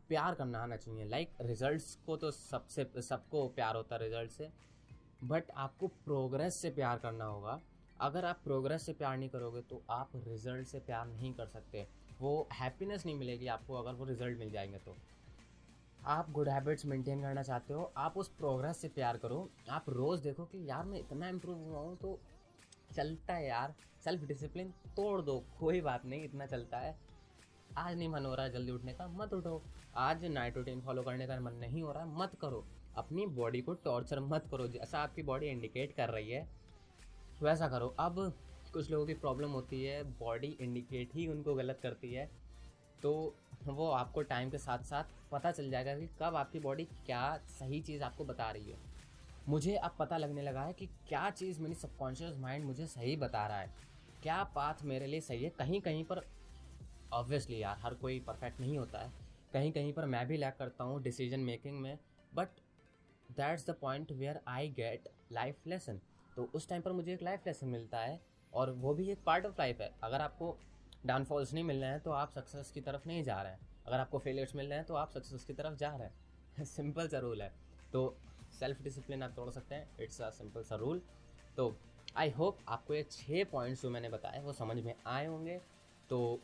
प्यार 0.08 0.34
करना 0.34 0.62
आना 0.62 0.76
चाहिए। 0.76 1.04
लाइक 1.04 1.30
like, 1.30 1.46
रिजल्ट्स 1.46 1.94
को 2.06 2.16
तो 2.16 2.30
सबसे 2.30 3.02
सबको 3.02 3.46
प्यार 3.48 3.76
होता 3.76 3.96
है 3.96 4.02
रिज़ल्ट 4.02 4.30
से। 4.30 4.50
बट 5.24 5.50
आपको 5.56 5.86
प्रोग्रेस 5.86 6.56
से 6.56 6.70
प्यार 6.70 6.98
करना 6.98 7.24
होगा। 7.24 7.60
अगर 8.00 8.24
आप 8.24 8.40
प्रोग्रेस 8.44 8.86
से 8.86 8.92
प्यार 8.92 9.16
नहीं 9.18 9.28
करोगे 9.28 9.60
तो 9.60 9.82
आप 9.90 10.10
रिज़ल्ट 10.16 10.66
से 10.66 10.78
प्यार 10.80 11.06
नहीं 11.06 11.32
कर 11.34 11.46
सकते। 11.46 11.86
वो 12.20 12.48
हैप्पीनेस 12.52 13.06
नहीं 13.06 13.16
मिलेगी 13.16 13.46
आपको 13.46 13.74
अगर 13.74 13.92
वो 13.92 14.04
रिज़ल्ट 14.04 14.38
मिल 14.38 14.50
जाएँगे 14.50 14.78
तो। 14.78 14.96
आप 16.00 16.30
गुड 16.32 16.48
हैबिट्स 16.48 16.84
मेंटेन 16.86 17.22
करना 17.22 17.42
चाहते 17.42 17.74
हो, 17.74 17.92
आप 17.96 18.16
उस 18.16 18.28
प्रोग्रेस 18.28 18.76
से 18.76 18.88
प्यार 18.88 19.16
करो। 19.16 19.48
आप 19.70 19.88
रोज़ 19.88 20.22
देखो 20.22 20.44
कि 20.44 20.58
यार 20.68 20.84
मैं 20.84 20.98
इतना 20.98 21.28
इम्प्रूव 21.28 21.58
हुआ 21.60 21.80
हूँ 21.80 21.96
तो 21.96 22.18
चलता 22.94 23.34
है 23.34 23.46
यार। 23.46 23.74
सेल्फ 24.04 24.24
डिसिप्लिन 24.24 24.70
तोड़ 24.96 25.20
दो, 25.22 25.38
कोई 25.58 25.80
बात 25.80 26.06
नहीं, 26.06 26.24
इतना 26.24 26.46
चलता 26.46 26.78
है। 26.78 26.96
आज 27.78 27.96
नहीं 27.98 28.08
मन 28.08 28.26
हो 28.26 28.34
रहा 28.34 28.46
है 28.46 28.52
जल्दी 28.52 28.72
उठने 28.72 28.92
का, 28.92 29.06
मत 29.08 29.34
उठो। 29.34 29.62
आज 29.98 30.24
नाइट 30.24 30.56
रूटीन 30.56 30.80
फॉलो 30.80 31.02
करने 31.02 31.26
का 31.26 31.38
मन 31.40 31.54
नहीं 31.54 31.82
हो 31.82 31.92
रहा, 31.92 32.04
मत 32.04 32.36
करो। 32.40 32.64
अपनी 32.96 33.26
बॉडी 33.28 33.60
को 33.60 33.74
टॉर्चर 33.74 34.20
मत 34.20 34.46
करो, 34.50 34.66
जैसा 34.68 34.98
आपकी 34.98 35.22
बॉडी 35.22 35.46
इंडिकेट 35.46 35.96
कर 35.96 36.08
रही 36.08 36.30
है, 36.30 36.48
वैसा 37.42 37.68
करो। 37.68 37.94
अब 38.00 38.32
कुछ 38.72 38.90
लोगों 38.90 39.06
की 39.06 39.14
प्रॉब्लम 39.14 39.50
होती 39.50 39.84
है 39.84 40.02
बॉडी 40.18 40.56
इंडिकेट 40.60 41.14
ही 41.14 41.26
उनको 41.26 41.54
गलत 41.54 41.80
करती 41.82 42.12
है। 42.14 42.30
तो 43.02 43.12
वो 43.66 43.88
आपको 43.90 44.22
टाइम 44.22 44.50
के 44.50 44.58
साथ 44.58 44.84
साथ 44.84 45.04
पता 45.32 45.50
चल 45.52 45.70
जाएगा 45.70 45.94
कि 45.98 46.06
कब 46.20 46.36
आपकी 46.36 46.60
बॉडी 46.60 46.84
क्या 47.06 47.36
सही 47.48 47.80
चीज़ 47.80 48.02
आपको 48.02 48.24
बता 48.24 48.50
रही 48.50 48.70
है। 48.70 48.78
मुझे 49.48 49.74
अब 49.74 49.96
पता 49.98 50.16
लगने 50.16 50.42
लगा 50.42 50.62
है 50.62 50.72
कि 50.72 50.86
क्या 51.08 51.28
चीज़ 51.30 51.60
मेरी 51.60 51.74
सबकॉन्शियस 51.74 52.36
माइंड 52.38 52.64
मुझे 52.64 52.86
सही 52.86 53.16
बता 53.16 53.46
रहा 53.46 53.60
है। 53.60 53.74
क्या 54.22 54.42
पाथ 54.54 54.82
मेरे 54.84 55.06
लिए 55.06 55.20
सही 55.20 55.44
है? 55.44 55.50
कहीं 55.50 55.80
कहीं 55.80 56.04
पर 56.04 56.24
ऑब्वियसली 57.12 57.62
यार, 57.62 57.78
हर 57.78 57.94
कोई 57.94 58.18
परफेक्ट 58.20 58.60
नहीं 58.60 58.78
होता 58.78 58.98
है। 58.98 59.12
कहीं 59.52 59.72
कहीं 59.72 59.92
पर 59.92 60.04
मैं 60.06 60.26
भी 60.28 60.36
लैक 60.36 60.56
करता 60.58 60.84
हूँ 60.84 61.02
डिसीज़न 61.02 61.40
मेकिंग 61.40 61.80
में 61.80 61.98
but 62.32 62.48
that's 63.30 63.66
the 63.66 63.74
point 63.80 64.12
where 64.12 64.40
I 64.48 64.68
get 64.68 65.08
life 65.32 65.66
lesson 65.66 66.00
तो 66.36 66.48
उस 66.54 66.68
टाइम 66.68 66.82
पर 66.82 66.92
मुझे 66.92 67.12
एक 67.14 67.22
लाइफ 67.22 67.46
लेसन 67.46 67.68
मिलता 67.68 67.98
है 67.98 68.20
और 68.52 68.70
वो 68.72 68.94
भी 68.94 69.10
एक 69.10 69.24
पार्ट 69.26 69.46
ऑफ़ 69.46 69.54
लाइफ 69.58 69.80
है। 69.80 69.90
अगर 70.02 70.20
आपको 70.20 70.56
डाउनफॉल्स 71.06 71.52
नहीं 71.54 71.64
मिल 71.64 71.80
रहे 71.80 71.90
हैं 71.90 72.00
तो 72.00 72.10
आप 72.10 72.30
सक्सेस 72.30 72.70
की 72.70 72.80
तरफ़ 72.80 73.06
नहीं 73.06 73.22
जा 73.24 73.40
रहे 73.42 73.52
हैं। 73.52 73.68
अगर 73.86 73.98
आपको 73.98 74.18
फेलियर्स 74.18 74.54
मिल 74.56 74.66
रहे 74.66 74.78
हैं 74.78 74.86
तो 74.86 74.94
आप 74.94 75.10
सक्सेस 75.10 75.44
की 75.44 75.52
तरफ़ 75.52 75.74
जा 75.74 75.94
रहे 75.96 76.08
हैं। 76.08 76.64
सिंपल 76.66 77.08
सा 77.08 77.18
रूल 77.18 77.42
है। 77.42 77.52
तो 77.92 78.16
सेल्फ 78.58 78.82
डिसिप्लिन 78.82 79.22
आप 79.22 79.32
तोड़ 79.36 79.50
सकते 79.50 79.74
हैं। 79.74 79.88
इट्स 80.00 80.20
अ 80.20 80.30
सिंपल 80.30 80.62
सा 80.62 80.76
रूल 80.76 81.02
तो 81.56 81.74
आई 82.16 82.30
होप 82.30 82.58
आपको 82.68 82.94
ये 82.94 83.02
छः 83.10 83.44
पॉइंट्स 83.44 83.82
जो 83.82 83.90
मैंने 83.90 84.08
बताए, 84.08 84.40
वो 84.40 84.52
समझ 84.52 84.76
में 84.76 84.94
आए 85.06 85.26
होंगे। 85.26 85.60
तो 86.10 86.40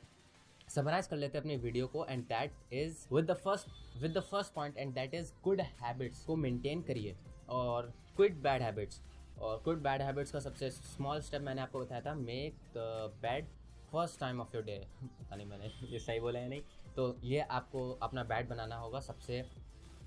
समराइज 0.69 1.07
कर 1.07 1.17
लेते 1.17 1.39
हैं 1.39 1.43
अपनी 1.43 1.57
वीडियो 1.57 1.87
को 1.87 2.05
and 2.07 2.25
that 2.25 2.73
is 2.73 3.07
with 3.15 3.31
the 3.31 3.35
first 3.35 4.01
with 4.03 4.17
the 4.19 4.21
first 4.21 4.53
point 4.55 4.79
and 4.79 4.95
that 4.95 5.15
is 5.15 5.33
good 5.45 5.61
habits 5.61 6.25
को 6.25 6.37
मेंटेन 6.37 6.83
करिए। 6.83 7.17
और 7.49 7.93
क्विट 8.17 8.35
बैड 8.43 8.63
हैबिट्स 8.63 9.01
और 9.41 9.61
गुड 9.65 9.83
बैड 9.83 10.03
हैबिट्स 10.03 10.31
का 10.33 10.41
सबसे 10.41 10.71
स्मॉल 10.71 11.21
स्टेप 11.21 11.43
मैंने 11.43 11.63
आपको 11.63 11.81
बताया 11.81 12.01
था 12.01 12.15
make 12.15 12.55
the 12.77 13.19
bed 13.23 13.47
first 13.93 14.21
time 14.21 14.41
of 14.41 14.55
your 14.55 14.65
day 14.65 14.79
पता 15.03 15.37
नहीं 15.37 15.47
मैंने 15.47 15.71
ये 15.93 15.99
सही 15.99 16.21
बोला 16.21 16.39
है 16.39 16.49
नहीं। 16.49 16.63
तो 16.97 17.17
ये 17.25 17.41
आपको 17.41 17.91
अपना 18.03 18.25
बैड 18.25 18.49
बनाना 18.49 18.77
होगा 18.77 19.01
सबसे 19.01 19.43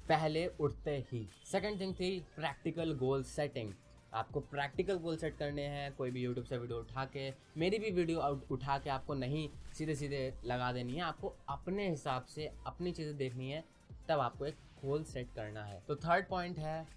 पहले 0.09 0.45
उठते 0.59 0.97
ही। 1.11 1.27
सेकेंड 1.45 1.79
थिंग 1.79 1.93
थी 1.95 2.19
प्रैक्टिकल 2.35 2.93
गोल 2.97 3.23
सेटिंग 3.23 3.73
आपको 4.13 4.39
प्रैक्टिकल 4.41 4.97
गोल 4.97 5.17
सेट 5.17 5.37
करने 5.37 5.63
हैं, 5.63 5.93
कोई 5.95 6.11
भी 6.11 6.21
यूट्यूब 6.21 6.45
से 6.45 6.57
वीडियो 6.57 6.79
उठा 6.79 7.03
के, 7.05 7.29
मेरी 7.57 7.79
भी 7.79 7.91
वीडियो 7.91 8.19
उठा 8.51 8.77
के 8.77 8.89
आपको 8.89 9.13
नहीं 9.13 9.47
सीधे 9.73 9.95
सीधे 9.95 10.21
लगा 10.45 10.71
देनी 10.73 10.93
है, 10.93 11.01
आपको 11.01 11.35
अपने 11.49 11.89
हिसाब 11.89 12.25
से 12.25 12.49
अपनी 12.67 12.91
चीज़ें 12.91 13.15
देखनी 13.17 13.51
है, 13.51 13.63
तब 14.09 14.19
आपको 14.19 14.45
एक 14.45 14.55
गोल 14.83 15.03
सेट 15.03 15.33
करना 15.35 15.63
है। 15.63 15.79
तो 15.87 15.95
थर्ड 15.95 16.27
पॉइंट 16.27 16.59
है 16.59 16.87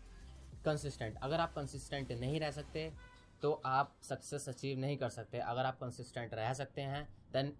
कंसिस्टेंट 0.64 1.16
अगर 1.22 1.40
आप 1.40 1.54
कंसिस्टेंट 1.54 2.12
नहीं 2.12 2.40
रह 2.40 2.50
सकते 2.50 2.90
तो 3.42 3.52
आप 3.66 3.94
सक्सेस 4.02 4.48
अचीव 4.48 4.78
नहीं 4.78 4.96
कर 4.96 5.08
सकते। 5.10 5.38
अगर 5.40 5.64
आप 5.66 5.78
कंसिस्टेंट 5.78 6.34
रह 6.34 6.52
सकते 6.54 6.82
हैं 6.82 7.04
then 7.32 7.52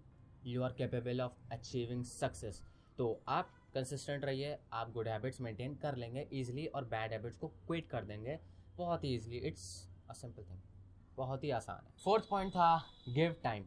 you 0.45 0.63
are 0.63 0.73
capable 0.73 1.21
of 1.21 1.53
achieving 1.53 2.03
success 2.05 2.61
तो 2.97 3.21
आप 3.27 3.49
कंसिस्टेंट 3.73 4.25
रहिए, 4.25 4.57
आप 4.73 4.91
गुड 4.91 5.07
हैबिट्स 5.07 5.41
मेंटेन 5.41 5.75
कर 5.75 5.95
लेंगे 5.95 6.27
ईजिली 6.33 6.65
और 6.67 6.85
बैड 6.85 7.11
हैबिट्स 7.11 7.37
को 7.37 7.47
क्विट 7.67 7.87
कर 7.89 8.03
देंगे। 8.05 8.39
बहुत 8.77 9.03
ही 9.03 9.13
easily 9.15 9.37
it's 9.47 9.65
a 10.09 10.13
simple 10.13 10.43
thing 10.43 10.59
बहुत 11.17 11.43
ही 11.43 11.49
आसान 11.51 11.85
है। 11.85 11.93
फोर्थ 12.03 12.29
पॉइंट 12.29 12.51
था 12.51 12.75
गिव 13.09 13.35
टाइम 13.43 13.65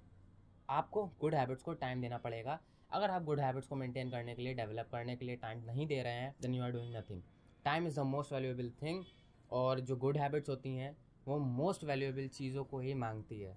आपको 0.69 1.05
गुड 1.21 1.35
हैबिट्स 1.35 1.63
को 1.63 1.73
टाइम 1.75 2.01
देना 2.01 2.19
पड़ेगा। 2.19 2.59
अगर 2.91 3.11
आप 3.11 3.25
गुड 3.25 3.41
हैबिट्स 3.41 3.69
को 3.69 3.77
मेंटेन 3.77 4.11
करने 4.11 4.35
के 4.35 4.43
लिए 4.43 4.55
डेवलप 4.55 4.89
करने 4.93 5.17
के 5.17 5.25
लिए 5.25 5.37
टाइम 5.37 5.65
नहीं 5.65 5.87
दे 5.87 6.03
रहे 6.03 6.15
हैं 6.15 6.35
then 6.43 6.55
you 6.55 6.63
are 6.63 6.73
doing 6.73 6.95
nothing 6.97 7.23
time 7.65 7.87
is 7.87 8.01
the 8.01 8.05
most 8.07 8.33
valuable 8.33 8.71
thing 8.83 9.05
और 9.51 9.81
जो 9.81 9.97
गुड 9.97 10.17
हैबिट्स 10.17 10.49
होती 10.49 10.77
हैं 10.77 10.97
वो 11.27 11.39
मोस्ट 11.39 11.85
वैल्यूएबल 11.85 12.29
चीज़ों 12.29 12.65
को 12.65 12.79
ही 12.81 12.95
मांगती 12.95 13.41
है। 13.41 13.55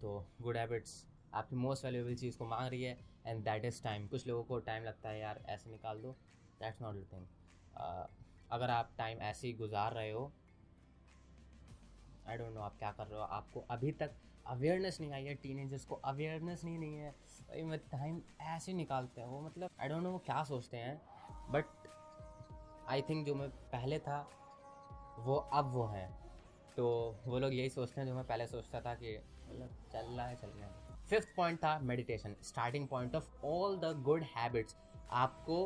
तो 0.00 0.26
गुड 0.42 0.56
हैबिट्स 0.56 1.06
आपकी 1.34 1.56
मोस्ट 1.56 1.84
वैल्यूएबल 1.84 2.14
चीज़ 2.14 2.38
को 2.38 2.44
मांग 2.44 2.68
रही 2.70 2.82
है 2.82 2.98
एंड 3.26 3.44
दैट 3.44 3.64
इज़ 3.64 3.82
टाइम 3.82 4.06
कुछ 4.08 4.26
लोगों 4.26 4.44
को 4.44 4.58
टाइम 4.60 4.84
लगता 4.84 5.08
है, 5.08 5.20
यार, 5.20 5.42
ऐसे 5.48 5.70
निकाल 5.70 6.00
दो। 6.02 6.12
दैट्स 6.60 6.82
नॉट 6.82 6.94
द 6.94 7.06
थिंग 7.12 7.26
अगर 8.50 8.70
आप 8.70 8.90
टाइम 8.98 9.18
ऐसे 9.20 9.46
ही 9.46 9.52
गुजार 9.52 9.92
रहे 9.92 10.10
हो 10.10 10.32
आई 12.26 12.36
डोंट 12.36 12.54
नो 12.54 12.60
आप 12.60 12.78
क्या 12.78 12.90
कर 12.92 13.06
रहे 13.06 13.18
हो। 13.18 13.26
आपको 13.26 13.60
अभी 13.70 13.92
तक 13.92 14.12
अवेयरनेस 14.46 15.00
नहीं 15.00 15.12
आई 15.12 15.24
है 15.24 15.34
टीनेजर्स 15.34 15.84
को 15.84 15.94
अवेयरनेस 15.94 16.64
नहीं 16.64 16.78
नहीं 16.78 16.96
है। 16.96 17.10
भाई 17.50 17.78
टाइम 17.90 18.20
ऐसे 18.40 18.72
निकालते 18.72 19.20
हैं। 19.20 19.28
वो 19.28 19.40
मतलब 19.40 19.70
आई 19.80 19.88
डोंट 19.88 20.02
नो 20.02 20.10
वो 20.10 20.18
क्या 20.18 20.42
सोचते 20.44 20.76
हैं 20.76 21.00
बट 21.52 21.64
आई 22.88 23.02
थिंक 23.02 23.26
जो 23.26 23.34
मैं 23.34 23.48
पहले 23.50 23.98
था, 23.98 24.20
वो 25.18 25.36
अब 25.36 25.72
वो 25.72 25.86
है। 25.86 26.19
तो 26.80 26.86
वो 27.26 27.38
लोग 27.38 27.54
यही 27.54 27.70
सोचते 27.70 28.00
हैं 28.00 28.06
जो 28.08 28.14
मैं 28.14 28.24
पहले 28.26 28.46
सोचता 28.46 28.80
था 28.80 28.94
कि 28.94 29.10
मतलब 29.48 29.70
चल 29.92 30.06
रहा 30.06 30.26
है 30.26 30.36
चल 30.36 30.48
रहा 30.48 30.66
है। 30.66 30.98
फिफ्थ 31.08 31.28
पॉइंट 31.36 31.58
था 31.58 31.78
meditation 31.80 32.36
starting 32.42 32.86
point 32.88 33.16
of 33.16 33.44
all 33.46 33.76
the 33.80 33.92
good 34.04 34.22
habits 34.36 34.76
आपको 35.22 35.58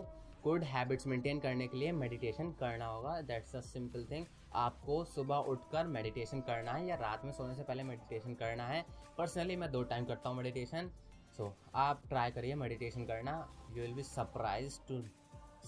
गुड 0.44 0.64
हैबिट्स 0.64 1.06
मेंटेन 1.06 1.40
करने 1.40 1.68
के 1.68 1.78
लिए 1.78 1.92
मेडिटेशन 1.92 2.50
करना 2.60 2.86
होगा। 2.86 3.20
दैट्स 3.28 3.54
अ 3.56 3.60
सिंपल 3.60 4.06
थिंग 4.10 4.26
आपको 4.64 5.04
सुबह 5.04 5.52
उठकर 5.52 5.86
मेडिटेशन 5.88 6.40
करना 6.48 6.72
है 6.72 6.86
या 6.86 6.96
रात 6.96 7.24
में 7.24 7.32
सोने 7.32 7.54
से 7.54 7.62
पहले 7.62 7.82
मेडिटेशन 7.84 8.34
करना 8.42 8.66
है। 8.66 8.84
पर्सनली 9.18 9.56
मैं 9.56 9.70
दो 9.72 9.82
टाइम 9.84 10.04
करता 10.04 10.28
हूँ 10.28 10.36
मेडिटेशन 10.36 10.90
सो 11.36 11.44
so, 11.44 11.52
आप 11.76 12.02
ट्राई 12.08 12.30
करिए 12.30 12.54
मेडिटेशन 12.56 13.04
करना। 13.06 13.38
You 13.70 13.82
will 13.82 13.94
be 13.94 14.02
surprise 14.02 14.80
to 14.88 15.02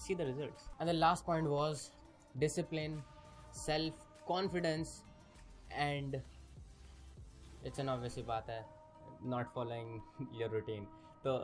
see 0.01 0.15
the 0.15 0.21
result 0.21 0.81
and 0.81 0.89
the 0.89 0.93
last 0.95 1.25
point 1.25 1.47
was 1.47 1.89
discipline 2.37 3.03
self 3.65 4.07
confidence 4.27 5.03
and 5.71 6.15
it's 7.65 7.79
an 7.79 7.89
obvious 7.89 8.17
बात 8.27 8.49
है 8.49 8.65
नॉट 9.25 9.53
फॉलोइंग 9.53 10.39
योर 10.41 10.49
रूटीन 10.49 10.85
तो 11.23 11.37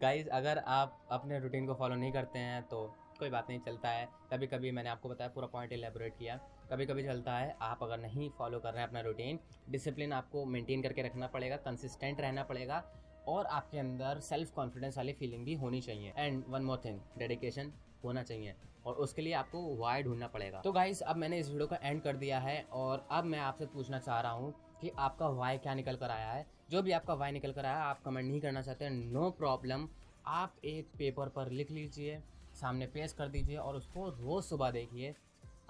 गाइज़ 0.00 0.28
अगर 0.30 0.58
आप 0.58 1.06
अपने 1.12 1.38
रूटीन 1.40 1.66
को 1.66 1.74
फॉलो 1.74 1.94
नहीं 1.94 2.12
करते 2.12 2.38
हैं 2.38 2.62
तो 2.68 2.86
कोई 3.18 3.30
बात 3.30 3.48
नहीं, 3.48 3.58
चलता 3.60 3.88
है। 3.88 4.08
कभी 4.30 4.46
कभी 4.46 4.70
मैंने 4.70 4.90
आपको 4.90 5.08
बताया, 5.08 5.30
पूरा 5.30 5.46
पॉइंट 5.46 5.72
एलेबोरेट 5.72 6.16
किया। 6.18 6.36
कभी 6.70 6.86
कभी 6.86 7.02
चलता 7.04 7.36
है, 7.36 7.56
आप 7.62 7.82
अगर 7.82 7.98
नहीं 7.98 8.28
फॉलो 8.38 8.58
कर 8.60 8.72
रहे 8.72 8.80
हैं 8.80 8.88
अपना 8.88 9.00
रूटीन 9.00 9.38
डिसिप्लिन 9.70 10.12
आपको 10.12 10.44
मेंटेन 10.46 10.82
करके 10.82 11.02
रखना 11.02 11.26
पड़ेगा 11.26 11.56
कंसिस्टेंट 11.58 12.20
रहना 12.20 12.42
पड़ेगा, 12.44 12.82
और 13.28 13.46
आपके 13.48 13.78
अंदर 13.78 14.20
सेल्फ 14.20 14.50
कॉन्फिडेंस 14.54 14.96
वाली 14.98 15.12
फीलिंग 15.12 15.44
भी 15.44 15.54
होनी 15.54 15.80
चाहिए। 15.80 16.12
And 16.16 16.44
one 16.48 16.62
more 16.62 16.80
thing 16.84 16.98
dedication 17.18 17.72
होना 18.04 18.22
चाहिए 18.22 18.54
और 18.86 18.94
उसके 18.96 19.22
लिए 19.22 19.32
आपको 19.34 19.60
वाई 19.76 20.02
ढूंढना 20.02 20.26
पड़ेगा। 20.28 20.60
तो 20.60 20.72
गाइस 20.72 21.00
अब 21.02 21.16
मैंने 21.16 21.38
इस 21.38 21.48
वीडियो 21.48 21.66
का 21.66 21.78
एंड 21.82 22.02
कर 22.02 22.16
दिया 22.16 22.38
है 22.40 22.60
और 22.72 23.06
अब 23.10 23.24
मैं 23.24 23.38
आपसे 23.40 23.66
पूछना 23.66 23.98
चाह 23.98 24.20
रहा 24.20 24.32
हूँ 24.32 24.52
कि 24.80 24.90
आपका 24.98 25.28
वाई 25.30 25.58
क्या 25.58 25.74
निकल 25.74 25.96
कर 25.96 26.10
आया 26.10 26.30
है। 26.30 26.46
जो 26.70 26.82
भी 26.82 26.92
आपका 26.92 27.14
वाई 27.14 27.32
निकल 27.32 27.52
कर 27.52 27.66
आया 27.66 27.82
आप 27.84 28.02
कमेंट 28.04 28.26
नहीं 28.28 28.40
करना 28.40 28.62
चाहते 28.62 28.88
नो 28.90 29.30
प्रॉब्लम 29.38 29.88
आप 30.26 30.54
एक 30.64 30.88
पेपर 30.98 31.28
पर 31.28 31.50
लिख 31.50 31.70
लीजिए, 31.70 32.20
सामने 32.54 32.86
पेश 32.86 33.12
कर 33.12 33.28
दीजिए 33.28 33.56
और 33.56 33.76
उसको 33.76 34.08
रोज़ 34.10 34.44
सुबह 34.44 34.70
देखिए, 34.70 35.14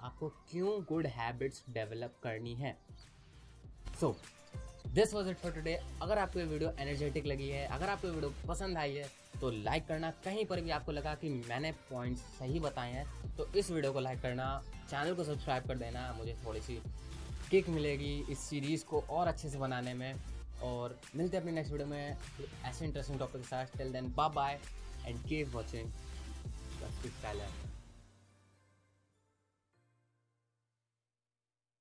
आपको 0.01 0.29
क्यों 0.49 0.81
गुड 0.85 1.07
हैबिट्स 1.07 1.63
डेवलप 1.69 2.15
करनी 2.23 2.53
है। 2.55 2.77
So 3.99 4.15
this 4.87 5.13
was 5.13 5.29
it 5.29 5.37
for 5.37 5.51
today 5.51 5.73
अगर 6.01 6.17
आपको 6.17 6.39
ये 6.39 6.45
वीडियो 6.45 6.69
एनर्जेटिक 6.79 7.25
लगी 7.25 7.49
है, 7.49 7.65
अगर 7.67 7.89
आपको 7.89 8.07
ये 8.07 8.13
वीडियो 8.13 8.33
पसंद 8.47 8.77
आई 8.77 8.93
है 8.93 9.09
तो 9.41 9.49
लाइक 9.53 9.87
करना 9.87 10.11
कहीं 10.25 10.45
पर 10.45 10.61
भी 10.61 10.69
आपको 10.69 10.91
लगा 10.91 11.13
कि 11.15 11.29
मैंने 11.29 11.71
पॉइंट्स 11.89 12.21
सही 12.39 12.59
बताए 12.59 12.91
हैं 12.93 13.35
तो 13.37 13.47
इस 13.55 13.71
वीडियो 13.71 13.91
को 13.93 13.99
लाइक 13.99 14.21
करना 14.21 14.61
चैनल 14.89 15.13
को 15.15 15.23
सब्सक्राइब 15.23 15.67
कर 15.67 15.77
देना, 15.77 16.13
मुझे 16.17 16.35
थोड़ी 16.45 16.61
सी 16.61 16.79
किक 17.51 17.69
मिलेगी 17.69 18.13
इस 18.31 18.39
सीरीज़ 18.39 18.85
को 18.85 19.01
और 19.01 19.27
अच्छे 19.27 19.49
से 19.49 19.57
बनाने 19.57 19.93
में। 19.93 20.13
और 20.63 20.99
मिलते 21.15 21.37
हैं 21.37 21.41
अपने 21.41 21.51
नेक्स्ट 21.51 21.71
वीडियो 21.71 21.87
में 21.87 22.17
ऐसे 22.65 22.85
इंटरेस्टिंग 22.85 23.19
टॉपिक 23.19 23.41
के 23.41 23.47
साथ। 23.47 23.77
Till 23.77 23.91
then 23.93 24.13
bye 24.17 24.29
bye 24.35 24.59
and 25.05 25.23
keep 25.25 25.53
watching. 25.55 25.91